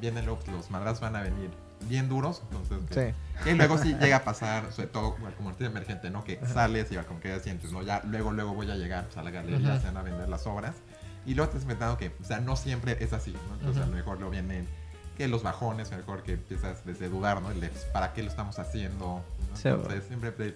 [0.00, 1.50] vienen los, los madras van a venir
[1.88, 3.44] bien duros, entonces que, Sí.
[3.44, 6.24] que luego sí llega a pasar, sobre todo como artista emergente, ¿no?
[6.24, 6.52] Que Ajá.
[6.54, 7.82] sales y va como que ya sientes, ¿no?
[7.82, 9.80] Ya luego, luego voy a llegar pues, a la galería, Ujú.
[9.80, 10.74] se van a vender las obras.
[11.24, 13.54] Y luego te has inventado que, o sea, no siempre es así, ¿no?
[13.54, 13.84] Entonces Ujú.
[13.84, 14.66] a lo mejor lo vienen
[15.16, 17.50] que los bajones, a mejor que empiezas desde dudar, ¿no?
[17.50, 19.22] El de, pues, ¿para qué lo estamos haciendo?
[19.50, 19.56] ¿no?
[19.56, 20.54] Sí, Entonces siempre el,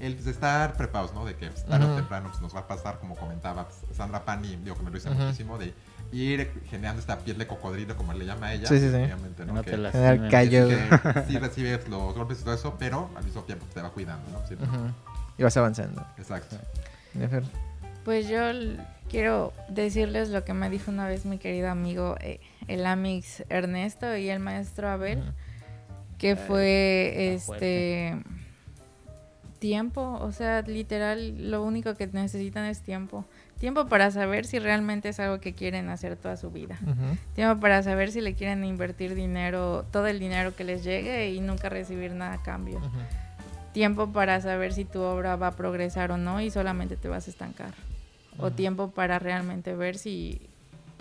[0.00, 1.24] el, pues, estar preparados, ¿no?
[1.24, 1.94] De que pues, tarde Ujú.
[1.94, 4.90] o temprano pues, nos va a pasar, como comentaba pues, Sandra Pani, digo que me
[4.90, 5.18] lo dice Ujú.
[5.22, 5.74] muchísimo, de
[6.10, 8.66] ir generando esta piel de cocodrilo, como le llama ella.
[8.66, 8.94] Sí, sí, sí.
[8.96, 9.52] obviamente, ¿no?
[9.52, 10.30] No Que- te Generar lastimen.
[10.30, 10.68] callo.
[10.68, 14.26] que sí recibes los golpes y todo eso, pero al mismo tiempo te va cuidando,
[14.30, 14.46] ¿no?
[14.46, 14.92] Sí, Ujú.
[15.36, 16.04] Y vas avanzando.
[16.16, 16.56] Exacto.
[17.14, 17.44] Nefer.
[18.04, 18.38] Pues yo
[19.10, 24.16] quiero decirles lo que me dijo una vez mi querido amigo, eh, el Amix Ernesto
[24.16, 25.22] y el maestro Abel,
[26.18, 28.16] que fue este
[29.58, 33.24] tiempo, o sea, literal, lo único que necesitan es tiempo.
[33.58, 36.78] Tiempo para saber si realmente es algo que quieren hacer toda su vida.
[37.34, 41.40] Tiempo para saber si le quieren invertir dinero, todo el dinero que les llegue y
[41.40, 42.80] nunca recibir nada a cambio.
[43.72, 47.26] Tiempo para saber si tu obra va a progresar o no y solamente te vas
[47.26, 47.74] a estancar.
[48.38, 50.40] O tiempo para realmente ver si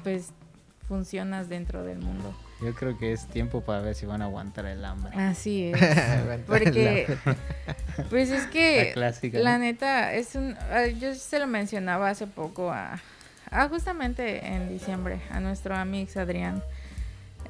[0.04, 0.34] pues
[0.88, 2.34] funcionas dentro del mundo.
[2.62, 5.16] Yo creo que es tiempo para ver si van a aguantar el hambre.
[5.16, 5.80] Así es.
[6.48, 7.08] Porque,
[8.10, 9.60] pues es que, La clásica, la ¿no?
[9.60, 10.56] neta, es un.
[10.72, 13.00] ah, Yo se lo mencionaba hace poco a.
[13.52, 16.64] ah, justamente en diciembre, a nuestro amigo Adrián.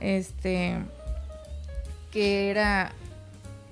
[0.02, 0.78] Este.
[2.12, 2.92] Que era.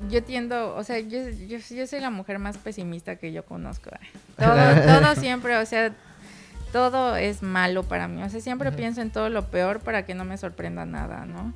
[0.09, 3.89] Yo tiendo, o sea, yo, yo, yo soy la mujer más pesimista que yo conozco.
[4.38, 4.53] Todo,
[4.99, 5.93] todo siempre, o sea,
[6.76, 8.21] todo es malo para mí.
[8.21, 11.53] O sea, siempre pienso en todo lo peor para que no me sorprenda nada, ¿no?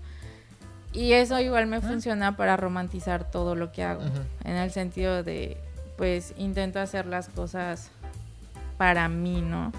[0.93, 4.03] Y eso igual me funciona para romantizar todo lo que hago.
[4.45, 5.57] En el sentido de,
[5.97, 7.91] pues, intento hacer las cosas
[8.77, 9.73] para mí, ¿no?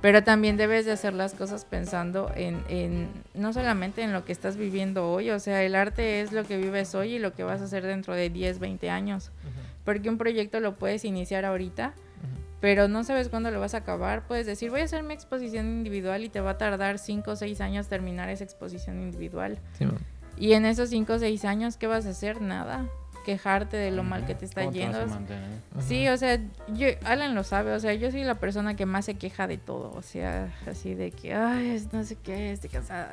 [0.00, 4.32] Pero también debes de hacer las cosas pensando en, en, no solamente en lo que
[4.32, 7.44] estás viviendo hoy, o sea, el arte es lo que vives hoy y lo que
[7.44, 9.30] vas a hacer dentro de 10, 20 años.
[9.84, 11.94] Porque un proyecto lo puedes iniciar ahorita.
[12.60, 14.26] Pero no sabes cuándo lo vas a acabar.
[14.26, 17.36] Puedes decir, voy a hacer mi exposición individual y te va a tardar 5 o
[17.36, 19.58] 6 años terminar esa exposición individual.
[19.78, 19.86] Sí.
[20.36, 22.40] Y en esos 5 o 6 años, ¿qué vas a hacer?
[22.42, 22.86] Nada.
[23.24, 25.34] Quejarte de lo mal que te está ¿Cómo te vas a yendo.
[25.80, 29.04] Sí, o sea, yo, Alan lo sabe, o sea, yo soy la persona que más
[29.04, 33.10] se queja de todo, o sea, así de que, ay, no sé qué, estoy cansada.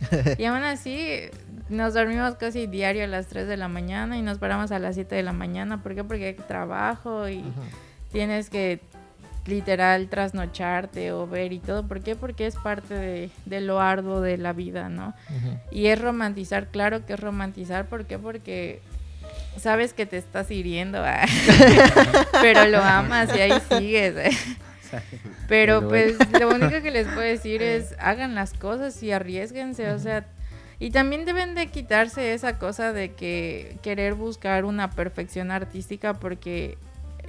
[0.38, 1.20] y aún así,
[1.68, 4.96] nos dormimos casi diario a las 3 de la mañana y nos paramos a las
[4.96, 6.04] 7 de la mañana, ¿por qué?
[6.04, 7.44] Porque hay trabajo y.
[8.12, 8.80] tienes que
[9.46, 12.14] literal trasnocharte o ver y todo, ¿por qué?
[12.14, 15.14] Porque es parte de, de lo arduo de la vida, ¿no?
[15.70, 18.18] Y es romantizar, claro que es romantizar, ¿por qué?
[18.18, 18.80] Porque
[19.58, 21.24] sabes que te estás hiriendo, ah,
[22.42, 24.16] pero lo amas y ahí sigues.
[24.16, 24.30] eh.
[25.48, 29.98] Pero pues lo único que les puedo decir es hagan las cosas y arriesguense, o
[29.98, 30.26] sea,
[30.78, 36.78] y también deben de quitarse esa cosa de que querer buscar una perfección artística porque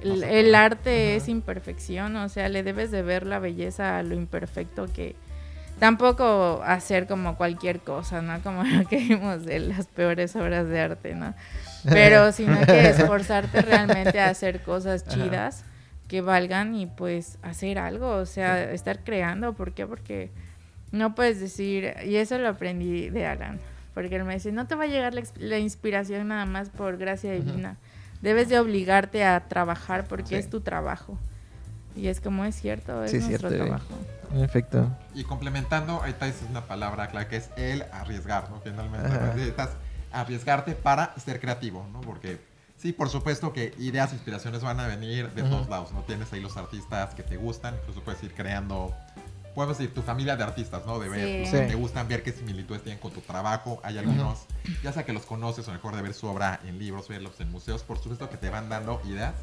[0.02, 1.16] el, arte Ajá.
[1.16, 5.16] es imperfección, o sea, le debes de ver la belleza a lo imperfecto que
[5.78, 8.40] tampoco hacer como cualquier cosa, ¿no?
[8.42, 11.34] Como lo que vimos de las peores obras de arte, ¿no?
[11.84, 15.14] Pero sino que esforzarte realmente a hacer cosas Ajá.
[15.14, 15.64] chidas
[16.06, 19.86] que valgan y pues hacer algo, o sea, estar creando, ¿por qué?
[19.86, 20.30] Porque
[20.90, 23.60] no puedes decir, y eso lo aprendí de Alan,
[23.94, 26.96] porque él me dice, no te va a llegar la, la inspiración nada más por
[26.96, 27.76] gracia divina,
[28.20, 30.34] debes de obligarte a trabajar porque Sí.
[30.36, 31.18] es tu trabajo.
[31.96, 33.68] Y es como es cierto, es Sí, es nuestro cierto, eh.
[33.68, 33.94] trabajo.
[34.32, 34.88] En efecto.
[35.14, 38.60] Y complementando, ahorita dices una palabra clave que es el arriesgar, ¿no?
[38.60, 39.32] Finalmente, Ajá.
[39.34, 39.70] necesitas
[40.12, 42.00] arriesgarte para ser creativo, ¿no?
[42.00, 42.40] Porque
[42.76, 46.02] sí, por supuesto que ideas, inspiraciones van a venir de todos lados, ¿no?
[46.02, 48.94] Tienes ahí los artistas que te gustan, incluso puedes ir creando,
[49.60, 50.98] podemos decir, tu familia de artistas, ¿no?
[50.98, 51.52] De ver, Sí.
[51.52, 53.78] te gustan, ver qué similitudes tienen con tu trabajo.
[53.84, 54.46] Hay algunos,
[54.82, 57.50] ya sea que los conoces o mejor de ver su obra en libros, verlos en
[57.50, 59.34] museos, por supuesto que te van dando ideas,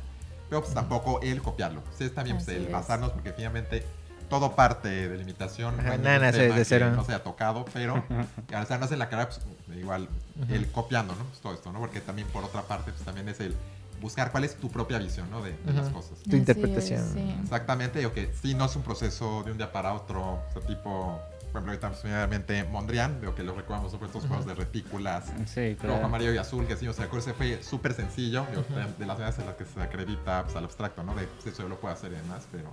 [0.49, 1.84] pero pues tampoco el copiarlo.
[1.95, 2.72] Sí, es también pues, el es.
[2.72, 3.86] basarnos, porque finalmente
[4.28, 5.80] todo parte de la imitación.
[5.80, 6.91] Ajá, hay nada ningún nace tema desde que cero.
[6.95, 8.03] No se ha tocado, pero
[8.55, 9.39] al estarnos en la cara, pues
[9.78, 10.09] igual,
[10.41, 10.51] Ujú.
[10.53, 11.26] el copiando, ¿no?
[11.26, 11.80] Pues, todo esto, ¿no?
[11.80, 13.55] Porque también por otra parte, pues también es el
[14.02, 15.41] buscar cuál es tu propia visión, ¿no?
[15.41, 15.95] De, de las Ujú.
[15.95, 16.20] cosas.
[16.30, 17.04] Tu interpretación.
[17.14, 17.36] Sí.
[17.41, 20.62] Exactamente, o que sí, no es un proceso de un día para otro, o sea,
[20.62, 21.20] tipo,
[21.52, 25.74] por ejemplo, ahorita obviamente Mondrian, veo que lo recordamos sobre estos juegos de retículas, Sí,
[25.76, 26.06] rojo, claro.
[26.06, 28.86] amarillo y azul, que sí, o sea, creo que ese fue súper sencillo, digo, de,
[29.00, 31.16] de las maneras en las que se acredita pues, al abstracto, ¿no?
[31.16, 32.72] De pues, eso yo lo puedo hacer y demás, pero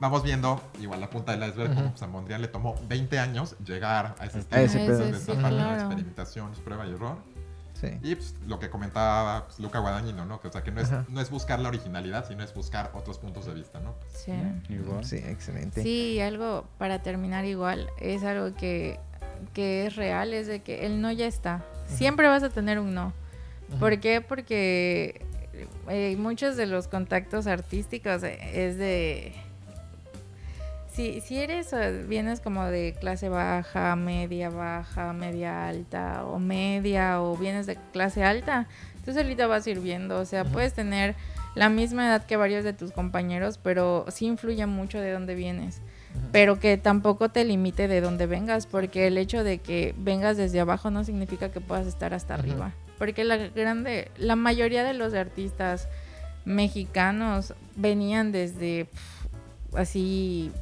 [0.00, 3.56] vamos viendo, igual la punta del iceberg, como pues, a Mondrian le tomó 20 años
[3.64, 5.04] llegar a ese A estilo, ese de pedo.
[5.04, 5.74] esa Sí, parte de la claro.
[5.74, 7.18] experimentación, prueba y error.
[7.88, 7.98] Sí.
[8.02, 10.40] Y pues, lo que comentaba pues, Luca Guadagnino, ¿no?
[10.40, 13.18] Que, o sea, que no es, no es buscar la originalidad, sino es buscar otros
[13.18, 13.94] puntos de vista, ¿no?
[14.12, 14.32] Sí.
[14.68, 15.04] Igual.
[15.04, 15.82] Sí, excelente.
[15.82, 19.00] Sí, y algo para terminar igual, es algo que,
[19.52, 21.64] que es real, es de que el no ya está.
[21.86, 23.12] Siempre vas a tener un no.
[23.78, 24.20] ¿Por qué?
[24.20, 25.26] Porque
[25.88, 29.32] eh, muchos de los contactos artísticos eh, es de...
[30.94, 31.74] Si, si eres,
[32.06, 38.22] vienes como de clase baja, media baja, media alta o media o vienes de clase
[38.22, 38.68] alta,
[39.04, 40.20] tú solita vas sirviendo.
[40.20, 41.16] O sea, puedes tener
[41.56, 45.80] la misma edad que varios de tus compañeros, pero sí influye mucho de dónde vienes.
[46.30, 50.60] Pero que tampoco te limite de dónde vengas, porque el hecho de que vengas desde
[50.60, 52.72] abajo no significa que puedas estar hasta arriba.
[52.98, 55.88] Porque la grande, la mayoría de los artistas
[56.44, 58.86] mexicanos venían desde
[59.74, 60.52] así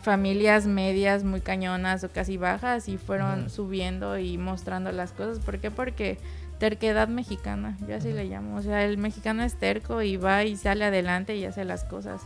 [0.00, 5.38] familias medias muy cañonas o casi bajas y fueron subiendo y mostrando las cosas.
[5.38, 5.70] ¿Por qué?
[5.70, 6.18] Porque
[6.58, 8.56] terquedad mexicana, yo así le llamo.
[8.56, 12.22] O sea, el mexicano es terco y va y sale adelante y hace las cosas.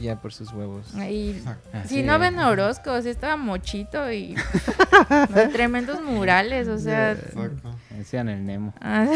[0.00, 0.92] Ya por sus huevos.
[1.08, 1.40] Y
[1.86, 4.34] si no ven Orozco, sí estaba mochito y
[5.30, 7.74] no, tremendos murales, o sea, Exacto.
[7.90, 8.74] Decían el Nemo.
[8.80, 9.06] ah,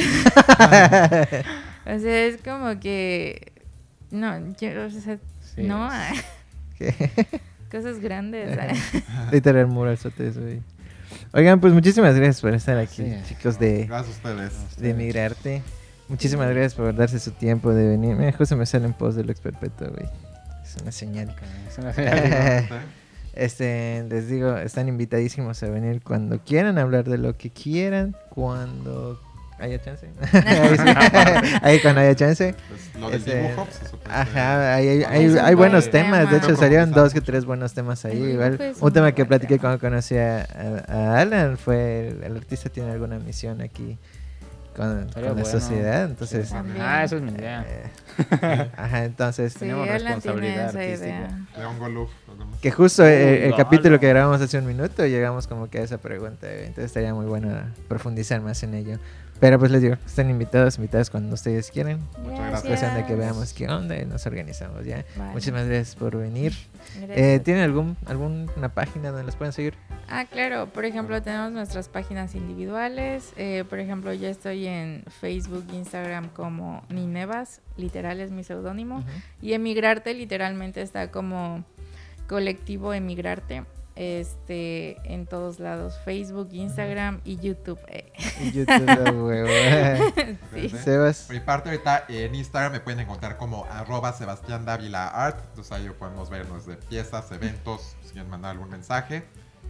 [1.87, 3.53] o sea, es como que
[4.11, 5.19] no, yo, o sea,
[5.55, 6.13] Sí, no, es- ah,
[6.79, 7.41] ¿Qué?
[7.71, 8.59] cosas grandes.
[9.33, 10.61] Literal muralzotes, güey.
[11.33, 13.17] Oigan, pues muchísimas gracias por estar aquí, Sí.
[13.29, 14.77] chicos de, Gracias a ustedes.
[14.79, 15.63] de Migrarte.
[16.09, 18.17] Muchísimas gracias por darse su tiempo de venir.
[18.17, 20.09] Mira, justo me sale en post del ex perpetuo, güey.
[20.65, 21.35] Es una señal.
[21.69, 22.69] Es una señal.
[23.33, 29.21] Este, les digo, están invitadísimos a venir cuando quieran, hablar de lo que quieran, cuando
[29.61, 30.07] haya chance.
[30.33, 31.59] ahí, sí.
[31.63, 32.55] Ahí cuando haya chance.
[32.69, 36.31] Pues, lo del Este, dibujo, pues, Ajá, hay, hay, buenos buen temas.
[36.31, 38.23] De hecho, salieron dos que tres buenos temas ahí.
[38.23, 39.61] El Igual, dibujo es un tema que platiqué tema.
[39.63, 40.41] cuando conocí a,
[40.89, 43.99] a- a Alan fue el, el artista tiene alguna misión aquí
[44.77, 46.05] con, la sociedad.
[46.05, 46.55] Entonces, Sí.
[46.55, 46.81] También.
[46.81, 47.65] Ah, esa es mi idea.
[47.69, 49.53] eh, ajá, entonces.
[49.53, 51.07] Sí, Tenemos tiene responsabilidad esa artística.
[51.09, 51.39] idea.
[51.59, 52.11] León Goluf.
[52.63, 55.83] Que justo eh, el Uh, capítulo que grabamos hace un minuto llegamos como que a
[55.83, 56.47] esa pregunta.
[56.47, 57.51] eh, Entonces estaría muy bueno
[57.89, 58.99] profundizar más en ello.
[59.41, 62.01] Pero pues les digo, están invitados, invitadas cuando ustedes quieran.
[62.23, 62.63] Muchas gracias.
[62.63, 65.07] Cuestión de que veamos qué onda y nos organizamos ya.
[65.17, 65.33] Vale.
[65.33, 66.53] Muchísimas gracias por venir.
[66.99, 67.19] Gracias.
[67.19, 69.75] Eh, ¿Tienen algún, alguna página donde los pueden seguir?
[70.11, 70.67] Ah, claro.
[70.67, 73.33] Por ejemplo, tenemos nuestras páginas individuales.
[73.39, 79.03] Eh, por ejemplo, yo estoy en Facebook, Instagram como Ninevas, literal es mi seudónimo.
[79.41, 81.65] Y Emigrarte literalmente está como
[82.29, 83.65] colectivo Emigrarte.
[83.97, 87.79] Este, en todos lados, Facebook, Instagram y YouTube.
[87.89, 88.13] eh.
[88.41, 88.87] Y YouTube.
[90.55, 90.69] Sí.
[90.69, 91.25] Sebas.
[91.27, 95.39] Por mi parte, ahorita en Instagram me pueden encontrar como arroba Sebastián Dávila Art.
[95.51, 99.25] Entonces ahí podemos vernos de piezas, eventos, si quieren mandar algún mensaje.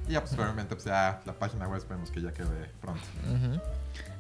[0.09, 3.01] Y ya, pues probablemente pues, ya la página web esperemos que ya quede pronto.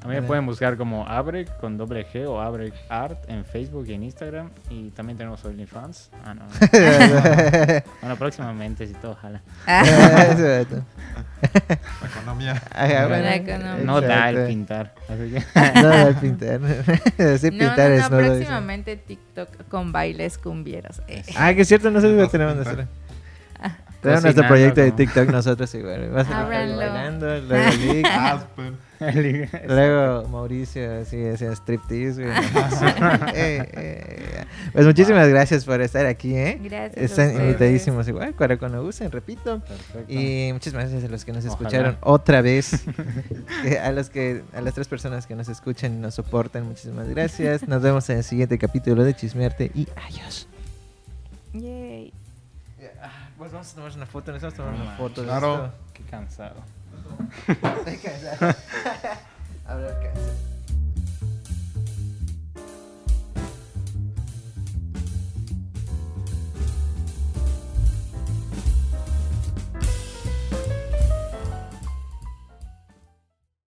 [0.03, 3.87] A mí me pueden buscar como Abrek con doble G o Abrek Art en Facebook
[3.89, 4.49] y en Instagram.
[4.70, 6.09] Y también tenemos OnlyFans.
[6.24, 6.45] Ah, no.
[8.01, 9.41] bueno, próximamente, si todo vato.
[9.66, 10.64] La
[12.09, 12.62] economía.
[12.70, 13.85] Ajá, La bueno, economía.
[13.85, 14.95] No da el pintar.
[15.09, 15.45] Así que.
[15.83, 16.61] No da el pintar.
[17.39, 18.35] Sí, No, pintar no, es no, no lo dice.
[18.37, 21.03] próximamente TikTok con bailes cumbieros.
[21.09, 21.24] eh.
[21.37, 22.87] Ah, que es cierto, no sé si lo tenemos nosotros.
[24.01, 26.14] Tenemos nuestro proyecto de TikTok nosotros igual.
[26.16, 28.72] Va a bailando, luego Lick, Ah, pues,
[29.66, 32.22] luego Mauricio así haciendo striptease.
[32.24, 32.36] güey.
[33.34, 34.44] Eh, eh.
[34.72, 36.59] Pues muchísimas gracias por estar aquí, ¿eh?
[36.62, 37.11] Gracias.
[37.11, 39.61] Están invitadísimos igual, para cuando gusten, repito.
[39.61, 40.12] Perfecto.
[40.12, 41.55] Y muchísimas gracias a los que nos Ojalá.
[41.59, 42.84] escucharon otra vez.
[43.64, 47.09] Eh, a los que a las tres personas que nos escuchan y nos soportan, muchísimas
[47.09, 47.68] gracias.
[47.68, 50.48] Nos vemos en el siguiente capítulo de Chismearte y adiós
[53.53, 55.22] vamos, vamos a tomar una foto, necesitamos tomar una ah, foto.
[55.24, 55.72] Claro.
[55.92, 56.57] Qué cansado.
[57.48, 58.55] Estoy cansado.
[59.66, 60.49] Hablar cansado.